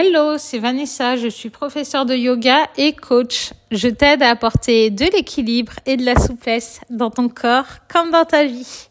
Hello, 0.00 0.38
c'est 0.38 0.60
Vanessa, 0.60 1.16
je 1.16 1.26
suis 1.26 1.50
professeure 1.50 2.06
de 2.06 2.14
yoga 2.14 2.68
et 2.76 2.92
coach. 2.92 3.50
Je 3.72 3.88
t'aide 3.88 4.22
à 4.22 4.30
apporter 4.30 4.90
de 4.90 5.04
l'équilibre 5.06 5.72
et 5.86 5.96
de 5.96 6.04
la 6.04 6.16
souplesse 6.16 6.80
dans 6.88 7.10
ton 7.10 7.28
corps 7.28 7.66
comme 7.92 8.12
dans 8.12 8.24
ta 8.24 8.44
vie. 8.44 8.86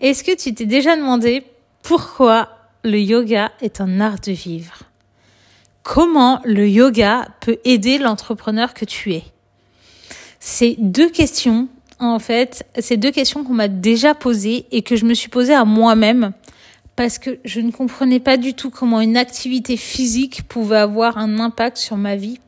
Est-ce 0.00 0.24
que 0.24 0.34
tu 0.34 0.52
t'es 0.52 0.66
déjà 0.66 0.96
demandé 0.96 1.44
pourquoi 1.84 2.48
le 2.82 2.98
yoga 2.98 3.52
est 3.60 3.80
un 3.80 4.00
art 4.00 4.18
de 4.18 4.32
vivre? 4.32 4.78
Comment 5.84 6.40
le 6.44 6.68
yoga 6.68 7.28
peut 7.38 7.58
aider 7.64 7.98
l'entrepreneur 7.98 8.74
que 8.74 8.84
tu 8.84 9.14
es? 9.14 9.22
C'est 10.40 10.74
deux 10.80 11.08
questions, 11.08 11.68
en 12.00 12.18
fait, 12.18 12.66
c'est 12.80 12.96
deux 12.96 13.12
questions 13.12 13.44
qu'on 13.44 13.54
m'a 13.54 13.68
déjà 13.68 14.12
posées 14.12 14.66
et 14.72 14.82
que 14.82 14.96
je 14.96 15.04
me 15.04 15.14
suis 15.14 15.28
posées 15.28 15.54
à 15.54 15.64
moi-même 15.64 16.32
parce 16.96 17.18
que 17.18 17.38
je 17.44 17.60
ne 17.60 17.70
comprenais 17.70 18.20
pas 18.20 18.38
du 18.38 18.54
tout 18.54 18.70
comment 18.70 19.00
une 19.02 19.18
activité 19.18 19.76
physique 19.76 20.48
pouvait 20.48 20.78
avoir 20.78 21.18
un 21.18 21.38
impact 21.38 21.76
sur 21.76 21.96
ma 21.98 22.16
vie 22.16 22.40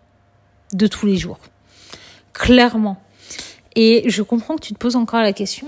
de 0.73 0.87
tous 0.87 1.06
les 1.06 1.16
jours. 1.16 1.39
Clairement. 2.33 2.97
Et 3.77 4.05
je 4.09 4.23
comprends 4.23 4.56
que 4.56 4.62
tu 4.62 4.73
te 4.73 4.79
poses 4.79 4.97
encore 4.97 5.20
la 5.20 5.34
question. 5.34 5.66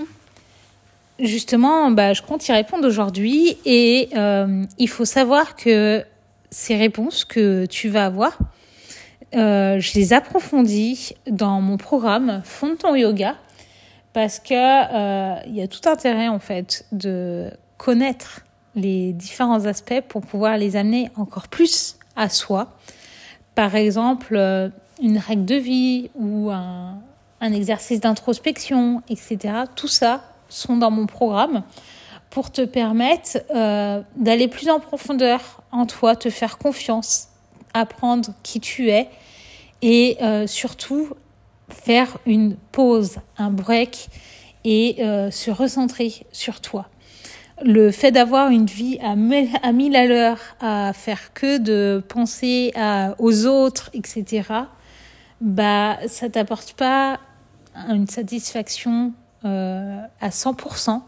Justement, 1.19 1.91
bah, 1.91 2.13
je 2.13 2.23
compte 2.23 2.47
y 2.47 2.51
répondre 2.51 2.87
aujourd'hui 2.87 3.57
et 3.63 4.09
euh, 4.15 4.63
il 4.79 4.89
faut 4.89 5.05
savoir 5.05 5.55
que 5.55 6.03
ces 6.49 6.75
réponses 6.75 7.23
que 7.23 7.67
tu 7.67 7.89
vas 7.89 8.05
avoir, 8.05 8.37
euh, 9.35 9.79
je 9.79 9.93
les 9.93 10.13
approfondis 10.13 11.13
dans 11.27 11.61
mon 11.61 11.77
programme 11.77 12.41
Fond 12.43 12.75
ton 12.75 12.95
yoga 12.95 13.35
parce 14.13 14.39
que 14.39 14.53
euh, 14.53 15.39
il 15.45 15.55
y 15.55 15.61
a 15.61 15.67
tout 15.67 15.87
intérêt 15.87 16.27
en 16.27 16.39
fait 16.39 16.85
de 16.91 17.51
connaître 17.77 18.41
les 18.75 19.13
différents 19.13 19.65
aspects 19.65 20.01
pour 20.07 20.21
pouvoir 20.21 20.57
les 20.57 20.75
amener 20.75 21.09
encore 21.15 21.47
plus 21.47 21.97
à 22.15 22.29
soi. 22.29 22.69
Par 23.55 23.75
exemple, 23.75 24.35
euh, 24.35 24.69
une 25.01 25.17
règle 25.17 25.45
de 25.45 25.55
vie 25.55 26.09
ou 26.15 26.49
un, 26.51 26.99
exercice 27.41 27.99
d'introspection, 27.99 29.01
etc. 29.09 29.65
Tout 29.75 29.87
ça 29.87 30.23
sont 30.47 30.77
dans 30.77 30.91
mon 30.91 31.07
programme 31.07 31.63
pour 32.29 32.51
te 32.51 32.61
permettre 32.61 33.39
euh, 33.53 34.01
d'aller 34.15 34.47
plus 34.47 34.69
en 34.69 34.79
profondeur 34.79 35.63
en 35.71 35.87
toi, 35.87 36.15
te 36.15 36.29
faire 36.29 36.59
confiance, 36.59 37.29
apprendre 37.73 38.29
qui 38.43 38.59
tu 38.59 38.89
es 38.89 39.09
et 39.81 40.17
euh, 40.21 40.45
surtout 40.45 41.09
faire 41.69 42.19
une 42.27 42.55
pause, 42.71 43.17
un 43.37 43.49
break 43.49 44.09
et 44.63 44.97
se 45.31 45.49
recentrer 45.49 46.13
sur 46.31 46.61
toi 46.61 46.87
le 47.63 47.91
fait 47.91 48.11
d'avoir 48.11 48.49
une 48.49 48.65
vie 48.65 48.97
à, 49.01 49.15
mille 49.15 49.95
à 49.95 50.05
l'heure, 50.05 50.39
à 50.59 50.93
faire 50.93 51.33
que 51.33 51.57
de 51.57 52.03
penser 52.07 52.71
à, 52.75 53.15
aux 53.19 53.45
autres, 53.45 53.89
etc., 53.93 54.43
bah, 55.39 55.97
ça 56.07 56.29
t'apporte 56.29 56.73
pas 56.73 57.19
une 57.89 58.07
satisfaction 58.07 59.13
euh, 59.45 60.01
à 60.19 60.29
100%. 60.29 61.01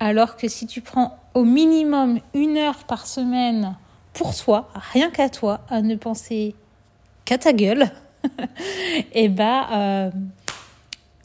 Alors 0.00 0.36
que 0.36 0.48
si 0.48 0.66
tu 0.66 0.80
prends 0.80 1.18
au 1.34 1.44
minimum 1.44 2.20
une 2.34 2.56
heure 2.56 2.84
par 2.84 3.06
semaine 3.06 3.76
pour 4.12 4.36
toi, 4.36 4.68
rien 4.92 5.10
qu'à 5.10 5.28
toi, 5.28 5.60
à 5.68 5.82
ne 5.82 5.96
penser 5.96 6.54
qu'à 7.24 7.38
ta 7.38 7.52
gueule, 7.52 7.90
et 8.24 9.04
eh 9.24 9.28
bah, 9.28 9.68
euh, 9.72 10.10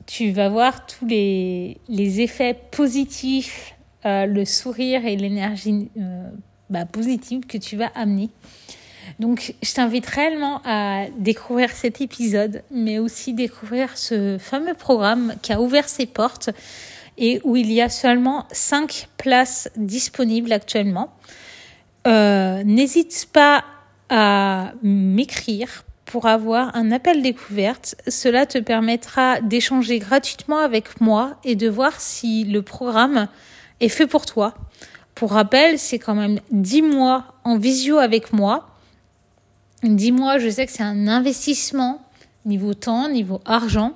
tu 0.06 0.32
vas 0.32 0.50
voir 0.50 0.86
tous 0.86 1.06
les, 1.06 1.78
les 1.88 2.22
effets 2.22 2.56
positifs 2.72 3.76
euh, 4.06 4.26
le 4.26 4.46
sourire 4.46 5.06
et 5.06 5.16
l'énergie 5.16 5.90
euh, 5.98 6.30
bah, 6.70 6.86
positive 6.86 7.46
que 7.46 7.58
tu 7.58 7.76
vas 7.76 7.92
amener. 7.96 8.30
Donc, 9.20 9.56
je 9.62 9.74
t'invite 9.74 10.06
réellement 10.06 10.62
à 10.66 11.06
découvrir 11.18 11.72
cet 11.72 12.00
épisode, 12.00 12.64
mais 12.72 13.00
aussi 13.00 13.34
découvrir 13.34 13.98
ce 13.98 14.38
fameux 14.40 14.76
programme 14.76 15.34
qui 15.42 15.52
a 15.52 15.60
ouvert 15.60 15.90
ses 15.90 16.06
portes 16.06 16.52
et 17.18 17.42
où 17.44 17.56
il 17.58 17.72
y 17.72 17.82
a 17.82 17.90
seulement 17.90 18.46
5 18.52 19.10
places 19.18 19.70
disponibles 19.76 20.54
actuellement. 20.54 21.12
Euh, 22.08 22.64
n'hésite 22.64 23.28
pas 23.34 23.66
à 24.10 24.72
m'écrire 24.82 25.84
pour 26.06 26.26
avoir 26.26 26.76
un 26.76 26.92
appel 26.92 27.22
découverte. 27.22 27.96
Cela 28.08 28.46
te 28.46 28.58
permettra 28.58 29.42
d'échanger 29.42 30.00
gratuitement 30.00 30.60
avec 30.60 31.02
moi 31.02 31.38
et 31.44 31.56
de 31.56 31.70
voir 31.70 32.00
si 32.00 32.46
le 32.46 32.62
programme 32.62 33.28
est 33.80 33.90
fait 33.90 34.08
pour 34.08 34.26
toi. 34.26 34.54
Pour 35.16 35.32
rappel, 35.32 35.80
c'est 35.80 36.00
quand 36.00 36.16
même 36.16 36.40
10 36.52 36.82
mois 36.82 37.36
en 37.44 37.58
visio 37.58 37.98
avec 37.98 38.34
moi. 38.34 38.70
10 39.84 40.12
mois, 40.12 40.40
je 40.40 40.50
sais 40.50 40.66
que 40.66 40.72
c'est 40.72 40.84
un 40.84 41.08
investissement 41.08 42.02
niveau 42.46 42.74
temps, 42.74 43.10
niveau 43.10 43.42
argent. 43.46 43.94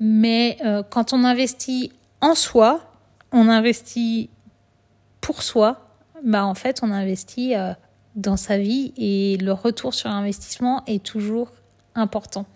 Mais 0.00 0.56
euh, 0.64 0.82
quand 0.88 1.12
on 1.12 1.24
investit 1.24 1.92
en 2.20 2.34
soi, 2.34 2.80
on 3.32 3.48
investit 3.48 4.30
pour 5.20 5.42
soi, 5.42 5.96
bah 6.22 6.44
en 6.44 6.54
fait 6.54 6.80
on 6.82 6.90
investit 6.90 7.54
euh, 7.54 7.72
dans 8.16 8.36
sa 8.36 8.58
vie 8.58 8.92
et 8.96 9.36
le 9.38 9.52
retour 9.52 9.94
sur 9.94 10.10
investissement 10.10 10.82
est 10.86 11.04
toujours 11.04 11.52
important. 11.94 12.46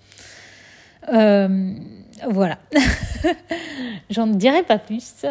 Euh, 1.13 1.75
voilà. 2.29 2.59
J'en 4.11 4.27
dirai 4.27 4.63
pas 4.63 4.79
plus. 4.79 5.25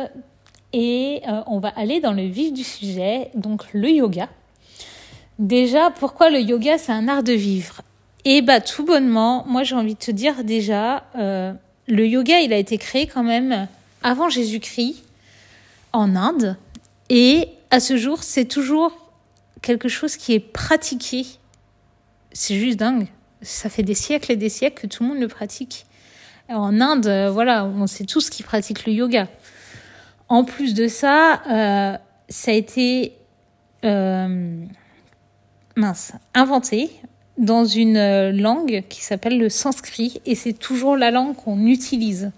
Et 0.74 1.22
euh, 1.28 1.42
on 1.48 1.60
va 1.60 1.70
aller 1.70 2.00
dans 2.02 2.14
le 2.14 2.24
vif 2.24 2.54
du 2.54 2.64
sujet, 2.64 3.32
donc 3.36 3.64
le 3.74 3.90
yoga. 3.90 4.30
Déjà, 5.40 5.92
pourquoi 5.92 6.30
le 6.30 6.40
yoga, 6.40 6.78
c'est 6.78 6.92
un 6.92 7.08
art 7.08 7.24
de 7.24 7.34
vivre? 7.34 7.82
Et 8.26 8.42
bah 8.42 8.60
tout 8.60 8.84
bonnement, 8.84 9.46
moi 9.48 9.64
j'ai 9.64 9.76
envie 9.76 9.94
de 9.94 10.00
te 10.00 10.12
dire 10.12 10.44
déjà, 10.44 11.06
euh, 11.16 11.54
le 11.88 12.06
yoga, 12.06 12.40
il 12.42 12.52
a 12.52 12.58
été 12.58 12.78
créé 12.78 13.08
quand 13.08 13.24
même 13.24 13.68
avant 14.04 14.30
Jésus-Christ 14.30 15.04
en 15.94 16.16
Inde. 16.16 16.58
Et 17.10 17.48
à 17.72 17.80
ce 17.80 17.96
jour, 17.96 18.24
c'est 18.24 18.46
toujours 18.46 18.92
quelque 19.62 19.88
chose 19.88 20.18
qui 20.18 20.34
est 20.34 20.40
pratiqué. 20.40 21.26
C'est 22.34 22.56
juste 22.56 22.78
dingue. 22.78 23.08
Ça 23.42 23.70
fait 23.70 23.84
des 23.84 23.96
siècles 23.96 24.34
et 24.34 24.36
des 24.36 24.50
siècles 24.50 24.82
que 24.82 24.88
tout 24.88 25.04
le 25.04 25.10
monde 25.10 25.20
le 25.20 25.28
pratique. 25.28 25.86
En 26.50 26.82
Inde, 26.82 27.08
euh, 27.08 27.30
voilà, 27.32 27.66
on 27.66 27.88
sait 27.88 28.06
tous 28.06 28.30
qui 28.30 28.44
pratiquent 28.44 28.86
le 28.86 28.94
yoga. 28.94 29.28
En 30.30 30.44
plus 30.44 30.74
de 30.74 30.88
ça, 30.88 31.42
euh, 31.50 31.98
ça 32.30 32.52
a 32.52 32.54
été 32.54 33.14
euh, 33.86 34.66
mince, 35.76 36.14
inventé 36.34 36.90
dans 37.38 37.66
une 37.66 38.32
langue 38.32 38.84
qui 38.90 39.04
s'appelle 39.04 39.38
le 39.38 39.50
sanskrit 39.50 40.22
et 40.26 40.36
c'est 40.36 40.54
toujours 40.54 40.98
la 40.98 41.12
langue 41.12 41.36
qu'on 41.36 41.66
utilise. 41.66 42.32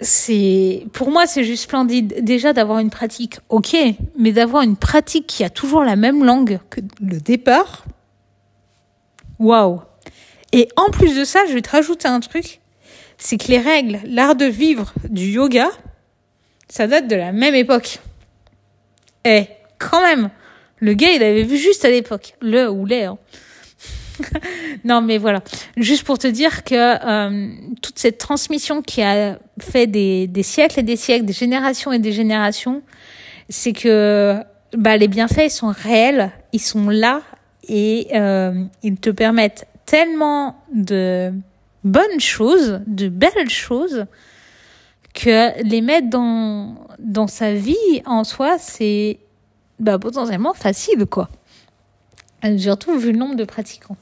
C'est 0.00 0.84
pour 0.92 1.10
moi 1.10 1.26
c'est 1.26 1.42
juste 1.42 1.64
splendide 1.64 2.22
déjà 2.22 2.52
d'avoir 2.52 2.78
une 2.78 2.90
pratique 2.90 3.40
OK, 3.48 3.76
mais 4.16 4.30
d'avoir 4.30 4.62
une 4.62 4.76
pratique 4.76 5.26
qui 5.26 5.42
a 5.42 5.50
toujours 5.50 5.82
la 5.82 5.96
même 5.96 6.24
langue 6.24 6.60
que 6.70 6.80
le 7.00 7.20
départ. 7.20 7.84
Waouh. 9.40 9.80
Et 10.52 10.68
en 10.76 10.90
plus 10.90 11.16
de 11.16 11.24
ça, 11.24 11.40
je 11.48 11.54
vais 11.54 11.62
te 11.62 11.70
rajouter 11.70 12.08
un 12.08 12.20
truc, 12.20 12.60
c'est 13.18 13.36
que 13.36 13.48
les 13.48 13.58
règles, 13.58 14.00
l'art 14.04 14.34
de 14.34 14.46
vivre 14.46 14.94
du 15.08 15.26
yoga, 15.26 15.68
ça 16.68 16.86
date 16.86 17.08
de 17.08 17.16
la 17.16 17.32
même 17.32 17.54
époque. 17.54 17.98
Eh, 19.24 19.44
quand 19.78 20.02
même, 20.02 20.30
le 20.78 20.94
gars, 20.94 21.10
il 21.10 21.22
avait 21.22 21.42
vu 21.42 21.56
juste 21.56 21.84
à 21.84 21.90
l'époque, 21.90 22.34
le 22.40 22.70
ou. 22.70 22.86
Hein. 22.90 23.18
non, 24.84 25.00
mais 25.00 25.18
voilà, 25.18 25.42
juste 25.76 26.04
pour 26.04 26.18
te 26.18 26.26
dire 26.26 26.64
que 26.64 26.74
euh, 26.74 27.48
toute 27.82 27.98
cette 27.98 28.18
transmission 28.18 28.82
qui 28.82 29.02
a 29.02 29.38
fait 29.60 29.86
des, 29.86 30.26
des 30.26 30.42
siècles 30.42 30.80
et 30.80 30.82
des 30.82 30.96
siècles, 30.96 31.24
des 31.24 31.32
générations 31.32 31.92
et 31.92 31.98
des 31.98 32.12
générations, 32.12 32.82
c'est 33.48 33.72
que 33.72 34.36
bah, 34.76 34.96
les 34.96 35.08
bienfaits 35.08 35.44
ils 35.44 35.50
sont 35.50 35.72
réels, 35.76 36.30
ils 36.52 36.60
sont 36.60 36.88
là 36.88 37.22
et 37.68 38.08
euh, 38.14 38.64
ils 38.82 38.96
te 38.96 39.10
permettent 39.10 39.66
tellement 39.86 40.56
de 40.74 41.32
bonnes 41.84 42.20
choses, 42.20 42.80
de 42.86 43.08
belles 43.08 43.50
choses, 43.50 44.06
que 45.18 45.62
les 45.62 45.80
mettre 45.80 46.08
dans, 46.10 47.26
sa 47.26 47.52
vie 47.52 47.74
en 48.06 48.22
soi, 48.22 48.56
c'est 48.58 49.18
bah, 49.80 49.98
potentiellement 49.98 50.54
facile, 50.54 51.06
quoi. 51.06 51.28
Surtout 52.58 52.96
vu 52.96 53.10
le 53.10 53.18
nombre 53.18 53.34
de 53.34 53.44
pratiquants. 53.44 53.96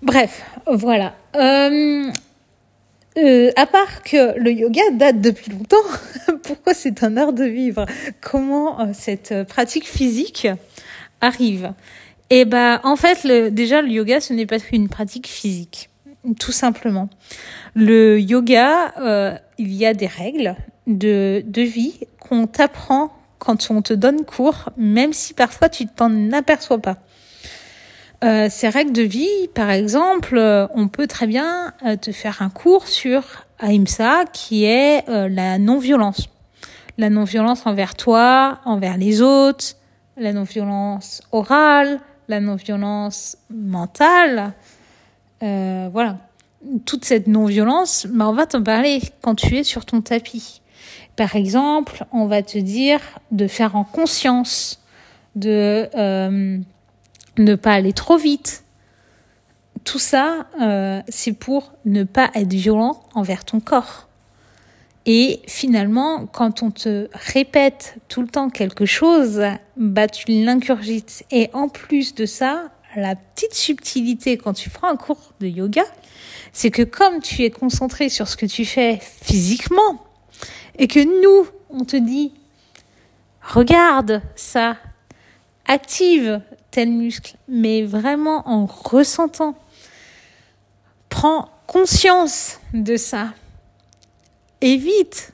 Bref, 0.00 0.42
voilà. 0.66 1.14
Euh, 1.36 2.10
euh, 3.18 3.50
à 3.54 3.66
part 3.66 4.02
que 4.02 4.38
le 4.38 4.50
yoga 4.50 4.82
date 4.92 5.20
depuis 5.20 5.50
longtemps, 5.50 5.76
pourquoi 6.42 6.72
c'est 6.72 7.02
un 7.02 7.18
art 7.18 7.34
de 7.34 7.44
vivre? 7.44 7.84
Comment 8.22 8.80
euh, 8.80 8.86
cette 8.94 9.44
pratique 9.44 9.86
physique 9.86 10.48
arrive? 11.20 11.74
Eh 12.30 12.46
ben, 12.46 12.80
en 12.82 12.96
fait, 12.96 13.26
déjà, 13.52 13.82
le 13.82 13.90
yoga, 13.90 14.20
ce 14.20 14.32
n'est 14.32 14.46
pas 14.46 14.58
qu'une 14.58 14.88
pratique 14.88 15.26
physique 15.26 15.90
tout 16.38 16.52
simplement. 16.52 17.08
Le 17.74 18.20
yoga, 18.20 18.94
euh, 19.00 19.36
il 19.58 19.72
y 19.72 19.86
a 19.86 19.94
des 19.94 20.06
règles 20.06 20.56
de, 20.86 21.42
vie 21.56 22.00
qu'on 22.18 22.46
t'apprend 22.46 23.12
quand 23.38 23.70
on 23.70 23.82
te 23.82 23.92
donne 23.92 24.24
cours, 24.24 24.70
même 24.76 25.12
si 25.12 25.34
parfois 25.34 25.68
tu 25.68 25.86
t'en 25.86 26.32
aperçois 26.32 26.78
pas. 26.78 26.96
euh, 28.22 28.48
ces 28.48 28.68
règles 28.68 28.92
de 28.92 29.02
vie, 29.02 29.48
par 29.54 29.70
exemple, 29.70 30.38
euh, 30.38 30.66
on 30.74 30.88
peut 30.88 31.06
très 31.06 31.26
bien 31.26 31.74
te 32.00 32.10
faire 32.10 32.40
un 32.40 32.48
cours 32.48 32.88
sur 32.88 33.44
Ahimsa, 33.58 34.24
qui 34.32 34.64
est 34.64 35.04
la 35.08 35.58
non-violence. 35.58 36.28
La 36.96 37.10
non-violence 37.10 37.66
envers 37.66 37.96
toi, 37.96 38.60
envers 38.64 38.96
les 38.96 39.20
autres, 39.20 39.74
la 40.16 40.32
non-violence 40.32 41.22
orale, 41.32 42.00
la 42.28 42.40
non-violence 42.40 43.36
mentale. 43.50 44.54
Voilà. 45.40 46.18
Toute 46.86 47.04
cette 47.04 47.26
non-violence, 47.26 48.06
bah, 48.08 48.26
on 48.28 48.32
va 48.32 48.46
t'en 48.46 48.62
parler 48.62 49.00
quand 49.20 49.34
tu 49.34 49.56
es 49.58 49.64
sur 49.64 49.84
ton 49.84 50.00
tapis. 50.00 50.62
Par 51.16 51.36
exemple, 51.36 52.06
on 52.10 52.26
va 52.26 52.42
te 52.42 52.58
dire 52.58 53.00
de 53.30 53.46
faire 53.46 53.76
en 53.76 53.84
conscience, 53.84 54.82
de 55.36 55.88
ne 57.38 57.54
pas 57.54 57.72
aller 57.72 57.92
trop 57.92 58.16
vite. 58.16 58.64
Tout 59.84 59.98
ça, 59.98 60.46
euh, 60.60 61.02
c'est 61.08 61.32
pour 61.32 61.74
ne 61.84 62.04
pas 62.04 62.30
être 62.34 62.52
violent 62.52 63.02
envers 63.14 63.44
ton 63.44 63.60
corps. 63.60 64.08
Et 65.06 65.42
finalement, 65.46 66.26
quand 66.26 66.62
on 66.62 66.70
te 66.70 67.08
répète 67.12 67.98
tout 68.08 68.22
le 68.22 68.28
temps 68.28 68.48
quelque 68.48 68.86
chose, 68.86 69.42
bah 69.76 70.08
tu 70.08 70.24
l'incurgites. 70.30 71.24
Et 71.30 71.50
en 71.52 71.68
plus 71.68 72.14
de 72.14 72.24
ça, 72.24 72.70
la 72.96 73.16
petite 73.16 73.54
subtilité 73.54 74.36
quand 74.36 74.52
tu 74.52 74.70
prends 74.70 74.88
un 74.88 74.96
cours 74.96 75.32
de 75.40 75.46
yoga, 75.46 75.84
c'est 76.52 76.70
que 76.70 76.82
comme 76.82 77.20
tu 77.20 77.42
es 77.42 77.50
concentré 77.50 78.08
sur 78.08 78.28
ce 78.28 78.36
que 78.36 78.46
tu 78.46 78.64
fais 78.64 78.98
physiquement, 79.00 80.04
et 80.78 80.88
que 80.88 81.00
nous, 81.00 81.48
on 81.70 81.84
te 81.84 81.96
dit, 81.96 82.32
regarde 83.42 84.22
ça, 84.36 84.76
active 85.66 86.40
tel 86.70 86.90
muscle, 86.90 87.36
mais 87.48 87.82
vraiment 87.82 88.48
en 88.48 88.66
ressentant. 88.66 89.54
Prends 91.08 91.48
conscience 91.66 92.58
de 92.72 92.96
ça. 92.96 93.32
Évite. 94.60 95.32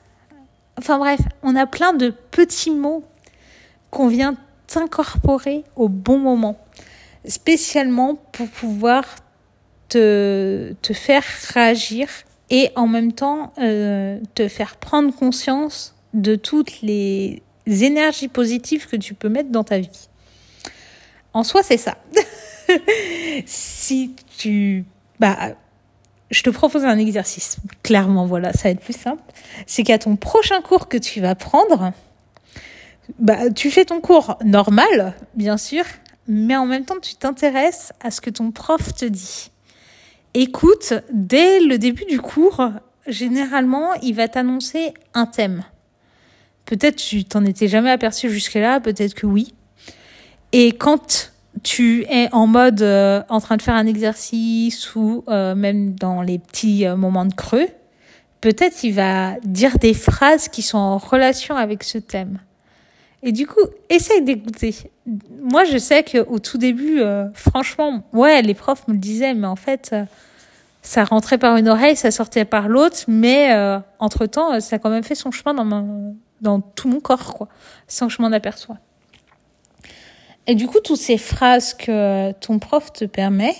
Enfin 0.77 0.99
bref, 0.99 1.19
on 1.41 1.55
a 1.55 1.65
plein 1.65 1.93
de 1.93 2.09
petits 2.09 2.71
mots 2.71 3.03
qu'on 3.89 4.07
vient 4.07 4.35
t'incorporer 4.67 5.63
au 5.75 5.89
bon 5.89 6.17
moment, 6.17 6.57
spécialement 7.25 8.15
pour 8.31 8.47
pouvoir 8.47 9.05
te, 9.89 10.73
te 10.81 10.93
faire 10.93 11.23
réagir 11.53 12.07
et 12.49 12.69
en 12.75 12.87
même 12.87 13.13
temps 13.13 13.53
euh, 13.59 14.19
te 14.35 14.47
faire 14.47 14.75
prendre 14.77 15.13
conscience 15.15 15.95
de 16.13 16.35
toutes 16.35 16.81
les 16.81 17.41
énergies 17.67 18.27
positives 18.27 18.87
que 18.87 18.95
tu 18.95 19.13
peux 19.13 19.29
mettre 19.29 19.49
dans 19.49 19.63
ta 19.63 19.79
vie. 19.79 20.07
En 21.33 21.43
soi, 21.43 21.63
c'est 21.63 21.77
ça. 21.77 21.97
si 23.45 24.13
tu... 24.37 24.83
Bah, 25.19 25.55
je 26.29 26.43
te 26.43 26.49
propose 26.49 26.85
un 26.85 26.97
exercice. 26.97 27.57
Clairement, 27.83 28.25
voilà, 28.25 28.53
ça 28.53 28.63
va 28.63 28.69
être 28.71 28.81
plus 28.81 28.97
simple. 28.97 29.21
C'est 29.67 29.83
qu'à 29.83 29.97
ton 29.97 30.15
prochain 30.15 30.61
cours 30.61 30.87
que 30.87 30.97
tu 30.97 31.21
vas 31.21 31.35
prendre, 31.35 31.93
bah, 33.19 33.49
tu 33.49 33.69
fais 33.71 33.85
ton 33.85 34.01
cours 34.01 34.37
normal, 34.43 35.13
bien 35.35 35.57
sûr, 35.57 35.83
mais 36.33 36.55
en 36.55 36.65
même 36.65 36.85
temps, 36.85 36.99
tu 37.01 37.15
t'intéresses 37.15 37.91
à 37.99 38.09
ce 38.09 38.21
que 38.21 38.29
ton 38.29 38.51
prof 38.51 38.93
te 38.93 39.03
dit. 39.03 39.51
Écoute, 40.33 40.93
dès 41.11 41.59
le 41.59 41.77
début 41.77 42.05
du 42.05 42.21
cours, 42.21 42.69
généralement, 43.05 43.93
il 43.95 44.15
va 44.15 44.29
t'annoncer 44.29 44.93
un 45.13 45.25
thème. 45.25 45.65
Peut-être 46.63 46.95
tu 46.95 47.25
t'en 47.25 47.43
étais 47.43 47.67
jamais 47.67 47.91
aperçu 47.91 48.29
jusque-là, 48.29 48.79
peut-être 48.79 49.13
que 49.13 49.25
oui. 49.25 49.53
Et 50.53 50.71
quand 50.71 51.33
tu 51.63 52.05
es 52.09 52.29
en 52.31 52.47
mode 52.47 52.81
euh, 52.81 53.23
en 53.27 53.41
train 53.41 53.57
de 53.57 53.61
faire 53.61 53.75
un 53.75 53.85
exercice 53.85 54.95
ou 54.95 55.25
euh, 55.27 55.53
même 55.53 55.95
dans 55.95 56.21
les 56.21 56.39
petits 56.39 56.87
euh, 56.87 56.95
moments 56.95 57.25
de 57.25 57.33
creux, 57.33 57.67
peut-être 58.39 58.85
il 58.85 58.93
va 58.93 59.35
dire 59.43 59.77
des 59.79 59.93
phrases 59.93 60.47
qui 60.47 60.61
sont 60.61 60.77
en 60.77 60.97
relation 60.97 61.57
avec 61.57 61.83
ce 61.83 61.97
thème. 61.97 62.39
Et 63.23 63.31
du 63.31 63.45
coup, 63.45 63.61
essaye 63.89 64.23
d'écouter. 64.23 64.75
Moi, 65.41 65.63
je 65.65 65.77
sais 65.77 66.03
qu'au 66.03 66.39
tout 66.39 66.57
début, 66.57 67.01
franchement, 67.33 68.03
ouais, 68.13 68.41
les 68.41 68.55
profs 68.55 68.87
me 68.87 68.93
le 68.93 68.99
disaient, 68.99 69.33
mais 69.35 69.47
en 69.47 69.55
fait, 69.55 69.95
ça 70.81 71.03
rentrait 71.03 71.37
par 71.37 71.55
une 71.57 71.69
oreille, 71.69 71.95
ça 71.95 72.09
sortait 72.09 72.45
par 72.45 72.67
l'autre, 72.67 73.03
mais 73.07 73.55
entre-temps, 73.99 74.59
ça 74.59 74.77
a 74.77 74.79
quand 74.79 74.89
même 74.89 75.03
fait 75.03 75.13
son 75.13 75.29
chemin 75.29 75.53
dans, 75.53 76.15
dans 76.41 76.61
tout 76.61 76.87
mon 76.87 76.99
corps, 76.99 77.35
quoi, 77.35 77.47
sans 77.87 78.07
que 78.07 78.13
je 78.13 78.21
m'en 78.23 78.31
aperçois. 78.31 78.77
Et 80.47 80.55
du 80.55 80.67
coup, 80.67 80.79
toutes 80.83 80.97
ces 80.99 81.19
phrases 81.19 81.75
que 81.75 82.31
ton 82.33 82.57
prof 82.57 82.91
te 82.91 83.05
permet, 83.05 83.53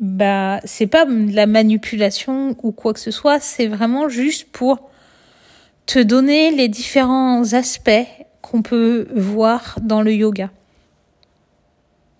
bah, 0.00 0.60
c'est 0.64 0.86
pas 0.86 1.04
de 1.04 1.34
la 1.34 1.46
manipulation 1.46 2.56
ou 2.62 2.72
quoi 2.72 2.94
que 2.94 3.00
ce 3.00 3.10
soit, 3.10 3.40
c'est 3.40 3.66
vraiment 3.66 4.08
juste 4.08 4.50
pour 4.50 4.88
te 5.86 5.98
donner 5.98 6.50
les 6.50 6.68
différents 6.68 7.52
aspects 7.52 8.06
qu'on 8.42 8.62
peut 8.62 9.08
voir 9.14 9.78
dans 9.82 10.02
le 10.02 10.12
yoga. 10.12 10.50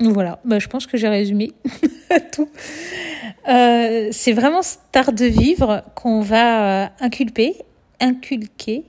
Voilà, 0.01 0.39
bah, 0.45 0.59
je 0.59 0.69
pense 0.69 0.87
que 0.87 0.97
j'ai 0.97 1.09
résumé 1.09 1.53
tout. 2.33 2.49
Euh, 3.49 4.09
c'est 4.13 4.33
vraiment 4.33 4.63
cet 4.63 4.95
art 4.95 5.13
de 5.13 5.25
vivre 5.25 5.83
qu'on 5.97 6.21
va 6.21 6.85
euh, 6.85 6.89
inculper, 7.01 7.57
inculquer. 8.01 8.85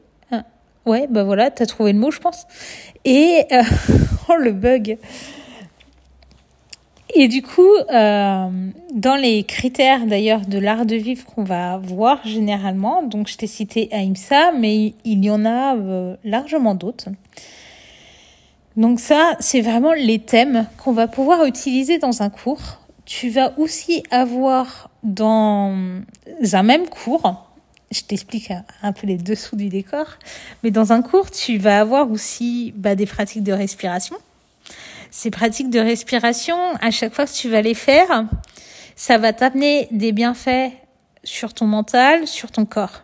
ouais, 0.85 1.07
bah 1.09 1.23
voilà, 1.23 1.49
t'as 1.49 1.65
trouvé 1.65 1.93
le 1.93 1.99
mot, 1.99 2.11
je 2.11 2.19
pense. 2.19 2.45
Et 3.05 3.43
euh, 3.51 3.61
oh 4.29 4.35
le 4.35 4.51
bug. 4.51 4.97
Et 7.15 7.27
du 7.27 7.41
coup, 7.41 7.73
euh, 7.91 8.49
dans 8.93 9.15
les 9.15 9.43
critères 9.43 10.05
d'ailleurs 10.05 10.41
de 10.41 10.59
l'art 10.59 10.85
de 10.85 10.95
vivre 10.95 11.25
qu'on 11.25 11.43
va 11.43 11.77
voir 11.77 12.25
généralement, 12.25 13.01
donc 13.01 13.27
je 13.27 13.37
t'ai 13.37 13.47
cité 13.47 13.89
Aïmsa, 13.91 14.51
mais 14.51 14.93
il 15.05 15.25
y 15.25 15.31
en 15.31 15.43
a 15.43 15.75
euh, 15.75 16.15
largement 16.23 16.75
d'autres. 16.75 17.09
Donc 18.77 18.99
ça, 18.99 19.35
c'est 19.39 19.61
vraiment 19.61 19.93
les 19.93 20.19
thèmes 20.19 20.67
qu'on 20.77 20.93
va 20.93 21.07
pouvoir 21.07 21.45
utiliser 21.45 21.97
dans 21.97 22.21
un 22.21 22.29
cours. 22.29 22.79
Tu 23.05 23.29
vas 23.29 23.57
aussi 23.57 24.03
avoir 24.11 24.89
dans 25.03 25.73
un 26.53 26.63
même 26.63 26.87
cours, 26.87 27.49
je 27.91 28.01
t'explique 28.01 28.53
un 28.83 28.93
peu 28.93 29.07
les 29.07 29.17
dessous 29.17 29.55
du 29.55 29.69
décor. 29.69 30.05
Mais 30.63 30.69
dans 30.69 30.93
un 30.93 31.01
cours, 31.01 31.31
tu 31.31 31.57
vas 31.57 31.79
avoir 31.79 32.11
aussi 32.11 32.71
bah, 32.75 32.93
des 32.93 33.07
pratiques 33.07 33.43
de 33.43 33.51
respiration. 33.51 34.15
Ces 35.11 35.31
pratiques 35.31 35.69
de 35.69 35.79
respiration, 35.79 36.57
à 36.81 36.91
chaque 36.91 37.13
fois 37.13 37.25
que 37.25 37.33
tu 37.33 37.49
vas 37.49 37.61
les 37.61 37.73
faire, 37.73 38.25
ça 38.95 39.17
va 39.17 39.33
t'amener 39.33 39.87
des 39.91 40.11
bienfaits 40.11 40.71
sur 41.23 41.53
ton 41.53 41.65
mental, 41.65 42.27
sur 42.27 42.51
ton 42.51 42.65
corps. 42.65 43.01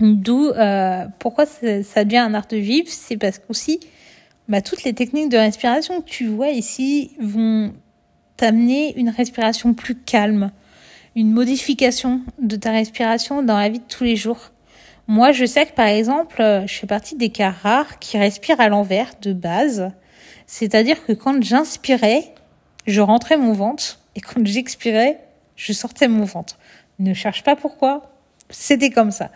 D'où 0.00 0.48
euh, 0.48 1.04
pourquoi 1.18 1.44
ça 1.46 2.04
devient 2.04 2.18
un 2.18 2.34
art 2.34 2.46
de 2.46 2.56
vivre, 2.56 2.88
c'est 2.88 3.16
parce 3.16 3.38
qu'aussi 3.38 3.80
bah, 4.48 4.62
toutes 4.62 4.82
les 4.82 4.94
techniques 4.94 5.28
de 5.28 5.36
respiration 5.36 6.00
que 6.00 6.08
tu 6.08 6.26
vois 6.26 6.48
ici 6.48 7.12
vont 7.20 7.72
t'amener 8.36 8.98
une 8.98 9.10
respiration 9.10 9.74
plus 9.74 9.94
calme, 9.94 10.50
une 11.14 11.30
modification 11.30 12.22
de 12.40 12.56
ta 12.56 12.72
respiration 12.72 13.42
dans 13.42 13.58
la 13.58 13.68
vie 13.68 13.78
de 13.78 13.84
tous 13.88 14.04
les 14.04 14.16
jours. 14.16 14.50
Moi, 15.06 15.32
je 15.32 15.44
sais 15.44 15.66
que 15.66 15.72
par 15.72 15.86
exemple, 15.86 16.40
euh, 16.40 16.66
je 16.66 16.74
fais 16.74 16.86
partie 16.86 17.16
des 17.16 17.28
cas 17.28 17.50
rares 17.50 17.98
qui 17.98 18.16
respirent 18.16 18.60
à 18.60 18.68
l'envers 18.68 19.12
de 19.20 19.32
base. 19.32 19.92
C'est-à-dire 20.52 21.06
que 21.06 21.12
quand 21.12 21.40
j'inspirais, 21.44 22.34
je 22.88 23.00
rentrais 23.00 23.36
mon 23.36 23.52
ventre 23.52 24.00
et 24.16 24.20
quand 24.20 24.44
j'expirais, 24.44 25.20
je 25.54 25.72
sortais 25.72 26.08
mon 26.08 26.24
ventre. 26.24 26.58
Ne 26.98 27.14
cherche 27.14 27.44
pas 27.44 27.54
pourquoi, 27.54 28.10
c'était 28.50 28.90
comme 28.90 29.12
ça. 29.12 29.30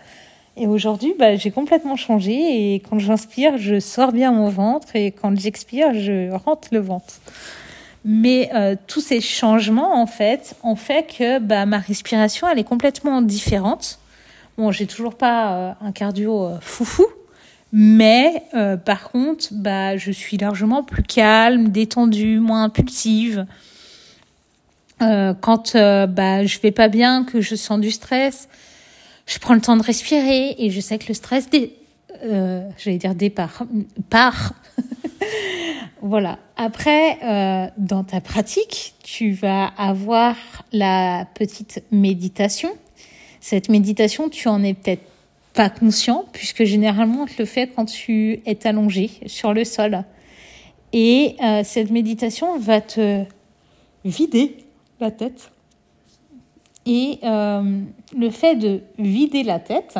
Et 0.56 0.66
aujourd'hui, 0.66 1.14
bah, 1.16 1.37
j'ai 1.37 1.52
complètement 1.52 1.94
changé 1.94 2.75
et 2.75 2.80
quand 2.80 2.99
j'inspire, 2.99 3.59
je 3.59 3.78
sors 3.78 4.11
bien 4.11 4.33
mon 4.33 4.49
ventre 4.49 4.97
et 4.97 5.12
quand 5.12 5.38
j'expire, 5.38 5.94
je 5.94 6.33
rentre 6.33 6.66
le 6.73 6.80
ventre. 6.80 7.14
Mais 8.04 8.50
euh, 8.52 8.75
tous 8.88 9.00
ces 9.00 9.21
changements, 9.21 10.02
en 10.02 10.06
fait, 10.06 10.56
ont 10.64 10.76
fait 10.76 11.06
que 11.06 11.38
bah, 11.38 11.64
ma 11.64 11.78
respiration, 11.78 12.49
elle 12.49 12.59
est 12.59 12.64
complètement 12.64 13.23
différente. 13.23 14.00
Bon, 14.59 14.73
j'ai 14.73 14.88
toujours 14.88 15.14
pas 15.14 15.52
euh, 15.52 15.73
un 15.80 15.92
cardio 15.92 16.44
euh, 16.44 16.59
foufou, 16.61 17.06
mais 17.76 18.45
par 18.85 19.11
contre, 19.11 19.49
bah, 19.50 19.97
je 19.97 20.12
suis 20.12 20.37
largement 20.37 20.85
plus 20.85 21.02
calme, 21.02 21.71
détendue, 21.71 22.38
moins 22.38 22.64
impulsive. 22.64 23.47
quand 25.00 25.76
bah, 25.76 26.47
je 26.47 26.59
vais 26.61 26.71
pas 26.71 26.88
bien, 26.88 27.25
que 27.25 27.40
je 27.40 27.57
sens 27.57 27.81
du 27.81 27.90
stress, 27.90 28.49
je 29.26 29.38
prends 29.40 29.54
le 29.54 29.61
temps 29.61 29.76
de 29.76 29.83
respirer 29.83 30.54
et 30.59 30.71
je 30.71 30.81
sais 30.81 30.99
que 30.99 31.09
le 31.09 31.14
stress, 31.14 31.50
dé... 31.50 31.75
j'allais 32.23 32.99
dire 32.99 33.14
départ, 33.16 33.64
part. 34.09 34.54
Voilà. 36.04 36.38
Après, 36.59 37.19
euh, 37.25 37.66
dans 37.78 38.04
ta 38.04 38.21
pratique, 38.21 38.95
tu 39.02 39.33
vas 39.33 39.64
avoir 39.78 40.37
la 40.71 41.26
petite 41.35 41.83
méditation. 41.90 42.69
Cette 43.40 43.71
méditation, 43.71 44.28
tu 44.28 44.49
en 44.49 44.62
es 44.62 44.75
peut-être 44.75 45.02
pas 45.55 45.71
conscient, 45.71 46.25
puisque 46.33 46.65
généralement, 46.65 47.23
on 47.23 47.27
te 47.27 47.39
le 47.39 47.45
fait 47.45 47.69
quand 47.75 47.87
tu 47.87 48.43
es 48.45 48.67
allongé 48.67 49.11
sur 49.27 49.55
le 49.55 49.65
sol. 49.65 50.05
Et 50.93 51.37
euh, 51.43 51.63
cette 51.65 51.91
méditation 51.91 52.59
va 52.59 52.81
te 52.81 53.25
vider 54.05 54.59
la 55.01 55.11
tête. 55.11 55.51
Et 56.87 57.19
euh, 57.23 57.81
le 58.17 58.31
fait 58.31 58.57
de 58.57 58.83
vider 58.99 59.43
la 59.43 59.59
tête, 59.59 59.99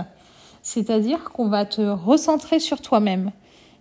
c'est-à-dire 0.63 1.25
qu'on 1.25 1.49
va 1.49 1.65
te 1.65 1.81
recentrer 1.81 2.59
sur 2.59 2.81
toi-même. 2.81 3.31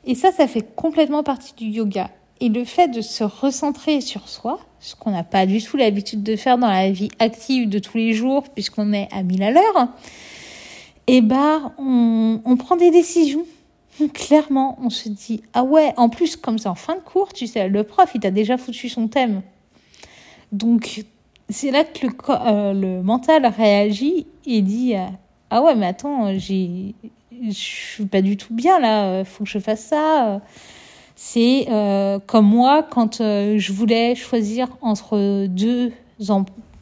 Et 0.06 0.16
ça, 0.16 0.32
ça 0.32 0.48
fait 0.48 0.76
complètement 0.76 1.24
partie 1.24 1.54
du 1.56 1.66
yoga. 1.66 2.10
Et 2.40 2.50
le 2.50 2.66
fait 2.66 2.88
de 2.88 3.02
se 3.02 3.24
recentrer 3.24 4.02
sur 4.02 4.28
soi, 4.28 4.60
ce 4.80 4.96
qu'on 4.96 5.12
n'a 5.12 5.24
pas 5.24 5.46
du 5.46 5.62
tout 5.62 5.78
l'habitude 5.78 6.24
de 6.24 6.36
faire 6.36 6.58
dans 6.58 6.68
la 6.68 6.92
vie 6.92 7.10
active 7.20 7.70
de 7.70 7.80
tous 7.80 7.98
les 7.98 8.14
jours, 8.14 8.44
puisqu'on 8.44 8.92
est 8.92 9.08
à 9.12 9.24
1000 9.24 9.44
à 9.44 9.52
l'heure, 9.52 9.88
eh 11.08 11.22
ben, 11.22 11.72
on, 11.78 12.56
prend 12.58 12.76
des 12.76 12.92
décisions. 12.92 13.46
Clairement, 14.14 14.78
on 14.82 14.90
se 14.90 15.10
dit, 15.10 15.44
ah 15.54 15.64
ouais, 15.64 15.94
en 15.98 16.10
plus, 16.10 16.36
comme 16.36 16.58
c'est 16.58 16.70
en 16.70 16.76
fin 16.76 16.96
de 16.96 17.02
cours, 17.02 17.34
tu 17.34 17.48
sais, 17.48 17.68
le 17.70 17.84
prof, 17.84 18.10
il 18.16 18.22
t'a 18.22 18.32
déjà 18.32 18.58
foutu 18.58 18.90
son 18.90 19.08
thème. 19.08 19.42
Donc, 20.52 21.04
c'est 21.50 21.72
là 21.72 21.84
que 21.84 22.06
le, 22.06 22.14
euh, 22.30 23.02
mental 23.04 23.46
réagit 23.46 24.26
et 24.46 24.62
dit, 24.62 24.96
euh, 24.96 25.06
ah 25.50 25.62
ouais, 25.62 25.76
mais 25.76 25.88
attends, 25.88 26.38
j'ai, 26.38 26.96
je 27.42 27.52
suis 27.52 28.06
pas 28.06 28.22
du 28.22 28.38
tout 28.38 28.54
bien 28.54 28.80
là, 28.80 29.24
faut 29.26 29.44
que 29.44 29.50
je 29.50 29.60
fasse 29.60 29.86
ça. 29.86 30.42
C'est 31.16 31.68
euh, 31.70 32.20
comme 32.26 32.48
moi 32.48 32.84
quand 32.84 33.22
euh, 33.22 33.58
je 33.58 33.72
voulais 33.72 34.16
choisir 34.16 34.68
entre 34.82 35.48
deux, 35.48 35.92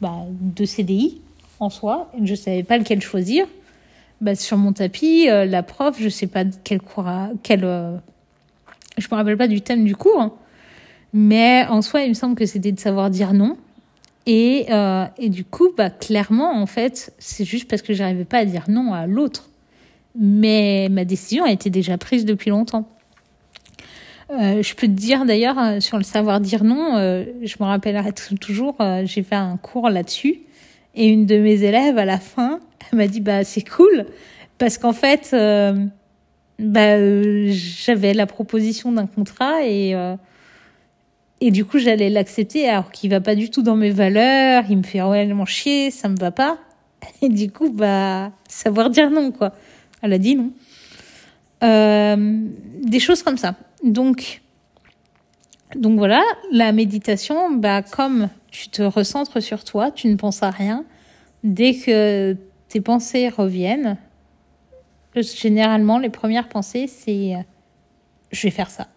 bah, 0.00 0.16
CDI 0.64 1.20
en 1.60 1.70
soi, 1.70 2.10
je 2.22 2.34
savais 2.34 2.62
pas 2.62 2.78
lequel 2.78 3.00
choisir. 3.00 3.46
Bah, 4.22 4.34
sur 4.34 4.56
mon 4.56 4.72
tapis, 4.72 5.28
euh, 5.28 5.44
la 5.44 5.62
prof, 5.62 5.96
je 6.00 6.08
sais 6.08 6.26
pas 6.26 6.44
quel 6.64 6.80
cours, 6.80 7.10
quel, 7.42 7.60
je 7.60 9.06
me 9.10 9.14
rappelle 9.14 9.36
pas 9.36 9.48
du 9.48 9.60
thème 9.60 9.84
du 9.84 9.94
cours, 9.94 10.38
mais 11.12 11.66
en 11.68 11.82
soi, 11.82 12.02
il 12.02 12.08
me 12.08 12.14
semble 12.14 12.36
que 12.36 12.46
c'était 12.46 12.72
de 12.72 12.80
savoir 12.80 13.10
dire 13.10 13.34
non. 13.34 13.58
Et, 14.24 14.68
et 15.18 15.28
du 15.28 15.44
coup, 15.44 15.70
bah, 15.76 15.90
clairement, 15.90 16.52
en 16.52 16.66
fait, 16.66 17.12
c'est 17.18 17.44
juste 17.44 17.68
parce 17.68 17.82
que 17.82 17.92
j'arrivais 17.92 18.24
pas 18.24 18.38
à 18.38 18.44
dire 18.44 18.66
non 18.68 18.94
à 18.94 19.06
l'autre. 19.06 19.50
Mais 20.18 20.88
ma 20.90 21.04
décision 21.04 21.44
a 21.44 21.50
été 21.50 21.70
déjà 21.70 21.98
prise 21.98 22.24
depuis 22.24 22.50
longtemps. 22.50 22.88
Euh, 24.30 24.62
je 24.62 24.74
peux 24.74 24.86
te 24.86 24.92
dire 24.92 25.26
d'ailleurs 25.26 25.58
euh, 25.58 25.80
sur 25.80 25.98
le 25.98 26.04
savoir 26.04 26.40
dire 26.40 26.64
non, 26.64 26.96
euh, 26.96 27.24
je 27.42 27.56
me 27.60 27.66
rappellerai 27.66 28.12
toujours, 28.40 28.76
euh, 28.80 29.02
j'ai 29.04 29.22
fait 29.22 29.34
un 29.34 29.58
cours 29.58 29.90
là-dessus 29.90 30.40
et 30.94 31.06
une 31.06 31.26
de 31.26 31.36
mes 31.38 31.62
élèves 31.62 31.98
à 31.98 32.04
la 32.04 32.18
fin, 32.18 32.60
elle 32.90 32.98
m'a 32.98 33.06
dit 33.06 33.20
bah 33.20 33.44
c'est 33.44 33.68
cool 33.68 34.06
parce 34.58 34.78
qu'en 34.78 34.92
fait 34.92 35.34
bah 36.58 37.50
j'avais 37.50 38.14
la 38.14 38.26
proposition 38.26 38.92
d'un 38.92 39.06
contrat 39.06 39.64
et 39.64 39.94
et 41.40 41.50
du 41.50 41.64
coup 41.64 41.78
j'allais 41.78 42.10
l'accepter 42.10 42.68
alors 42.68 42.92
qu'il 42.92 43.10
va 43.10 43.20
pas 43.20 43.34
du 43.34 43.50
tout 43.50 43.62
dans 43.62 43.76
mes 43.76 43.90
valeurs, 43.90 44.64
il 44.68 44.78
me 44.78 44.82
fait 44.82 45.02
réellement 45.02 45.46
chier, 45.46 45.90
ça 45.90 46.08
me 46.08 46.16
va 46.16 46.30
pas 46.30 46.58
et 47.22 47.28
du 47.28 47.50
coup 47.50 47.70
bah 47.70 48.30
savoir 48.48 48.90
dire 48.90 49.10
non 49.10 49.32
quoi. 49.32 49.52
Elle 50.02 50.12
a 50.12 50.18
dit 50.18 50.36
non. 50.36 50.52
des 51.62 53.00
choses 53.00 53.22
comme 53.22 53.38
ça. 53.38 53.56
Donc, 53.82 54.41
donc 55.76 55.98
voilà, 55.98 56.22
la 56.50 56.72
méditation, 56.72 57.50
bah, 57.52 57.82
comme 57.82 58.28
tu 58.50 58.68
te 58.68 58.82
recentres 58.82 59.42
sur 59.42 59.64
toi, 59.64 59.90
tu 59.90 60.08
ne 60.08 60.16
penses 60.16 60.42
à 60.42 60.50
rien. 60.50 60.84
Dès 61.44 61.74
que 61.74 62.36
tes 62.68 62.80
pensées 62.80 63.28
reviennent, 63.28 63.96
généralement, 65.14 65.98
les 65.98 66.10
premières 66.10 66.48
pensées, 66.48 66.86
c'est 66.86 67.34
euh, 67.34 67.38
je 68.30 68.42
vais 68.42 68.50
faire 68.50 68.70
ça. 68.70 68.88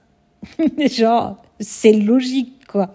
Genre, 0.89 1.37
c'est 1.59 1.93
logique, 1.93 2.65
quoi. 2.67 2.91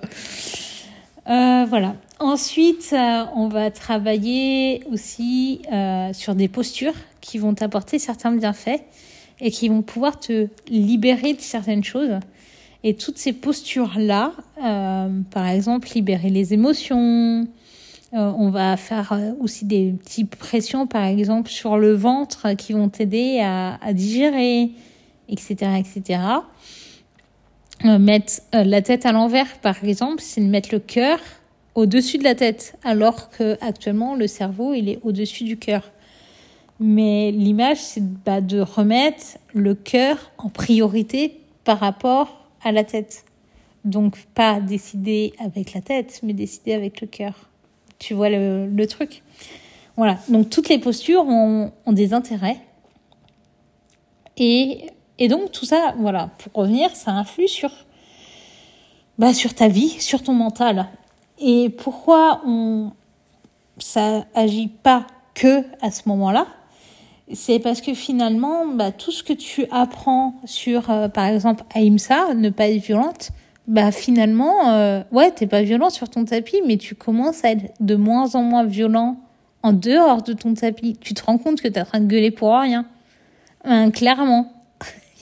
Euh, 1.28 1.64
voilà. 1.68 1.96
Ensuite, 2.18 2.90
euh, 2.92 3.24
on 3.34 3.48
va 3.48 3.70
travailler 3.70 4.82
aussi 4.90 5.62
euh, 5.72 6.12
sur 6.12 6.34
des 6.34 6.48
postures 6.48 6.94
qui 7.20 7.38
vont 7.38 7.54
t'apporter 7.54 7.98
certains 7.98 8.32
bienfaits 8.32 8.82
et 9.40 9.50
qui 9.50 9.68
vont 9.68 9.82
pouvoir 9.82 10.18
te 10.18 10.48
libérer 10.68 11.34
de 11.34 11.40
certaines 11.40 11.84
choses. 11.84 12.18
Et 12.82 12.94
toutes 12.94 13.18
ces 13.18 13.32
postures-là, 13.32 14.32
euh, 14.64 15.08
par 15.30 15.46
exemple, 15.46 15.88
libérer 15.94 16.30
les 16.30 16.54
émotions, 16.54 17.46
euh, 18.14 18.32
on 18.38 18.50
va 18.50 18.76
faire 18.76 19.12
euh, 19.12 19.32
aussi 19.38 19.66
des 19.66 19.92
petites 19.92 20.34
pressions, 20.34 20.86
par 20.86 21.04
exemple, 21.04 21.50
sur 21.50 21.76
le 21.76 21.92
ventre 21.92 22.54
qui 22.54 22.72
vont 22.72 22.88
t'aider 22.88 23.40
à, 23.40 23.92
digérer, 23.92 24.70
etc., 25.28 25.72
etc. 25.78 26.20
Mettre 27.84 28.42
la 28.52 28.82
tête 28.82 29.06
à 29.06 29.12
l'envers, 29.12 29.58
par 29.58 29.82
exemple, 29.84 30.22
c'est 30.22 30.42
de 30.42 30.46
mettre 30.46 30.68
le 30.72 30.80
cœur 30.80 31.18
au-dessus 31.74 32.18
de 32.18 32.24
la 32.24 32.34
tête, 32.34 32.76
alors 32.84 33.30
que 33.30 33.56
actuellement 33.62 34.14
le 34.14 34.26
cerveau 34.26 34.74
il 34.74 34.88
est 34.88 34.98
au-dessus 35.02 35.44
du 35.44 35.56
cœur. 35.56 35.90
Mais 36.78 37.30
l'image, 37.30 37.78
c'est 37.78 38.02
bah, 38.02 38.40
de 38.40 38.60
remettre 38.60 39.38
le 39.54 39.74
cœur 39.74 40.30
en 40.36 40.50
priorité 40.50 41.40
par 41.64 41.78
rapport 41.78 42.39
à 42.62 42.72
la 42.72 42.84
tête. 42.84 43.24
Donc, 43.84 44.16
pas 44.34 44.60
décider 44.60 45.32
avec 45.38 45.72
la 45.72 45.80
tête, 45.80 46.20
mais 46.22 46.32
décider 46.32 46.74
avec 46.74 47.00
le 47.00 47.06
cœur. 47.06 47.34
Tu 47.98 48.14
vois 48.14 48.28
le, 48.28 48.84
truc? 48.86 49.22
Voilà. 49.96 50.18
Donc, 50.28 50.50
toutes 50.50 50.68
les 50.68 50.78
postures 50.78 51.24
ont, 51.26 51.72
ont 51.86 51.92
des 51.92 52.12
intérêts. 52.12 52.58
Et, 54.36 54.86
et 55.18 55.28
donc, 55.28 55.52
tout 55.52 55.64
ça, 55.64 55.94
voilà, 55.98 56.30
pour 56.38 56.52
revenir, 56.62 56.94
ça 56.94 57.12
influe 57.12 57.48
sur, 57.48 57.70
bah, 59.18 59.34
sur 59.34 59.54
ta 59.54 59.68
vie, 59.68 59.90
sur 60.00 60.22
ton 60.22 60.32
mental. 60.32 60.88
Et 61.38 61.70
pourquoi 61.70 62.42
on, 62.46 62.92
ça 63.78 64.26
agit 64.34 64.68
pas 64.68 65.06
que 65.34 65.64
à 65.80 65.90
ce 65.90 66.08
moment-là? 66.08 66.46
C'est 67.32 67.58
parce 67.58 67.80
que 67.80 67.94
finalement, 67.94 68.66
bah, 68.66 68.92
tout 68.92 69.10
ce 69.10 69.22
que 69.22 69.32
tu 69.32 69.66
apprends 69.70 70.34
sur, 70.44 70.90
euh, 70.90 71.08
par 71.08 71.26
exemple, 71.26 71.64
Aïmsa, 71.74 72.34
ne 72.34 72.50
pas 72.50 72.68
être 72.68 72.82
violente, 72.82 73.30
bah 73.66 73.92
finalement, 73.92 74.70
euh, 74.70 75.02
ouais, 75.12 75.30
t'es 75.30 75.46
pas 75.46 75.62
violent 75.62 75.90
sur 75.90 76.08
ton 76.08 76.24
tapis, 76.24 76.60
mais 76.66 76.76
tu 76.76 76.94
commences 76.94 77.44
à 77.44 77.52
être 77.52 77.72
de 77.80 77.94
moins 77.94 78.34
en 78.34 78.42
moins 78.42 78.64
violent 78.64 79.20
en 79.62 79.72
dehors 79.72 80.22
de 80.22 80.32
ton 80.32 80.54
tapis. 80.54 80.96
Tu 81.00 81.14
te 81.14 81.22
rends 81.24 81.38
compte 81.38 81.60
que 81.60 81.68
t'es 81.68 81.80
en 81.80 81.84
train 81.84 82.00
de 82.00 82.06
gueuler 82.06 82.30
pour 82.30 82.52
rien. 82.58 82.86
Hein, 83.64 83.90
clairement. 83.90 84.52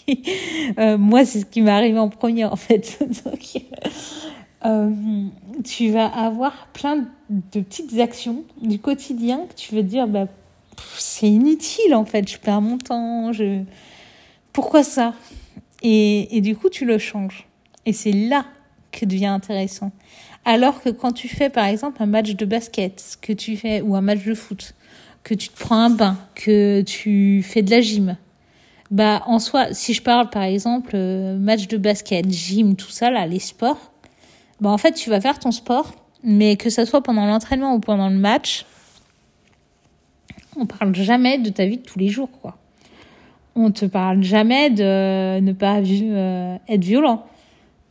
euh, 0.79 0.97
moi, 0.97 1.25
c'est 1.25 1.41
ce 1.41 1.45
qui 1.45 1.61
m'est 1.61 1.71
arrivé 1.71 1.99
en 1.99 2.09
premier, 2.09 2.45
en 2.45 2.57
fait. 2.57 2.99
Donc, 3.25 3.63
euh, 4.65 4.91
tu 5.65 5.91
vas 5.91 6.07
avoir 6.07 6.69
plein 6.73 7.07
de 7.29 7.61
petites 7.61 7.99
actions 7.99 8.45
du 8.63 8.79
quotidien 8.79 9.47
que 9.49 9.55
tu 9.55 9.75
veux 9.75 9.83
dire, 9.83 10.07
bah, 10.07 10.27
c'est 10.97 11.29
inutile 11.29 11.95
en 11.95 12.05
fait, 12.05 12.29
je 12.29 12.39
perds 12.39 12.61
mon 12.61 12.79
temps, 12.79 13.33
je... 13.33 13.63
Pourquoi 14.53 14.83
ça? 14.83 15.15
Et, 15.83 16.37
et 16.37 16.41
du 16.41 16.57
coup, 16.57 16.69
tu 16.69 16.85
le 16.85 16.99
changes. 16.99 17.47
Et 17.87 17.93
c'est 17.93 18.13
là 18.13 18.45
que 18.91 19.05
devient 19.05 19.27
intéressant. 19.27 19.93
Alors 20.45 20.83
que 20.83 20.89
quand 20.89 21.13
tu 21.13 21.29
fais 21.29 21.51
par 21.51 21.67
exemple 21.67 22.03
un 22.03 22.07
match 22.07 22.35
de 22.35 22.45
basket, 22.45 23.19
que 23.21 23.33
tu 23.33 23.57
fais 23.57 23.81
ou 23.81 23.95
un 23.95 24.01
match 24.01 24.25
de 24.25 24.35
foot, 24.35 24.75
que 25.23 25.35
tu 25.35 25.49
te 25.49 25.59
prends 25.59 25.77
un 25.77 25.91
bain, 25.91 26.17
que 26.35 26.83
tu 26.83 27.43
fais 27.43 27.63
de 27.63 27.71
la 27.71 27.81
gym, 27.81 28.17
bah 28.91 29.23
en 29.27 29.39
soi, 29.39 29.75
si 29.75 29.93
je 29.93 30.03
parle 30.03 30.31
par 30.31 30.43
exemple 30.43 30.93
euh, 30.95 31.37
match 31.37 31.69
de 31.69 31.77
basket, 31.77 32.31
gym, 32.31 32.77
tout 32.77 32.91
ça 32.91 33.11
là, 33.11 33.27
les 33.27 33.41
sports, 33.41 33.93
bah 34.61 34.71
en 34.71 34.79
fait 34.79 34.93
tu 34.93 35.11
vas 35.11 35.21
faire 35.21 35.39
ton 35.39 35.51
sport, 35.51 35.93
mais 36.25 36.57
que 36.57 36.71
ça 36.71 36.87
soit 36.87 37.03
pendant 37.03 37.27
l'entraînement 37.27 37.75
ou 37.75 37.81
pendant 37.81 38.09
le 38.09 38.17
match, 38.17 38.65
on 40.59 40.67
parle 40.67 40.95
jamais 40.95 41.39
de 41.39 41.51
ta 41.51 41.67
vie 41.67 41.79
de 41.79 41.83
tous 41.83 41.99
les 41.99 42.09
jours, 42.09 42.31
quoi. 42.43 42.57
On 43.55 43.71
te 43.71 43.87
parle 43.87 44.23
jamais 44.23 44.71
de 44.71 45.41
ne 45.41 45.53
pas 45.53 45.81
euh, 45.81 46.57
être 46.69 46.85
violent. 46.85 47.25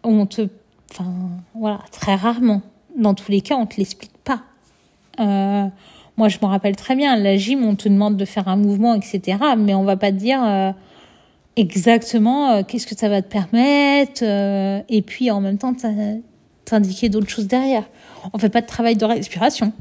On 0.04 0.26
te, 0.26 0.48
enfin, 0.92 1.14
voilà, 1.56 1.80
très 1.92 2.16
rarement. 2.16 2.62
Dans 2.96 3.14
tous 3.14 3.32
les 3.32 3.42
cas, 3.42 3.56
on 3.56 3.66
te 3.66 3.78
l'explique 3.78 4.16
pas. 4.24 4.44
Euh, 5.20 5.68
moi, 6.16 6.30
je 6.30 6.38
me 6.42 6.48
rappelle 6.48 6.76
très 6.76 6.96
bien, 6.96 7.18
la 7.18 7.36
gym, 7.36 7.64
on 7.66 7.76
te 7.76 7.90
demande 7.90 8.18
de 8.18 8.26
faire 8.26 8.48
un 8.48 8.56
mouvement, 8.56 8.96
etc. 8.96 9.40
Mais 9.58 9.74
on 9.74 9.84
va 9.84 9.98
pas 9.98 10.12
te 10.12 10.18
dire 10.18 10.42
euh, 10.44 10.72
exactement 11.58 12.64
qu'est-ce 12.64 12.88
que 12.88 12.96
ça 12.96 13.10
va 13.10 13.22
te 13.22 13.30
permettre. 13.30 14.24
Et 14.90 15.02
puis, 15.02 15.32
en 15.32 15.42
même 15.42 15.58
temps, 15.58 15.74
t'indiquer 16.66 17.10
d'autres 17.10 17.30
choses 17.30 17.48
derrière. 17.48 17.84
On 18.34 18.38
fait 18.38 18.50
pas 18.50 18.62
de 18.62 18.68
travail 18.68 18.96
de 18.96 19.06
respiration. 19.06 19.74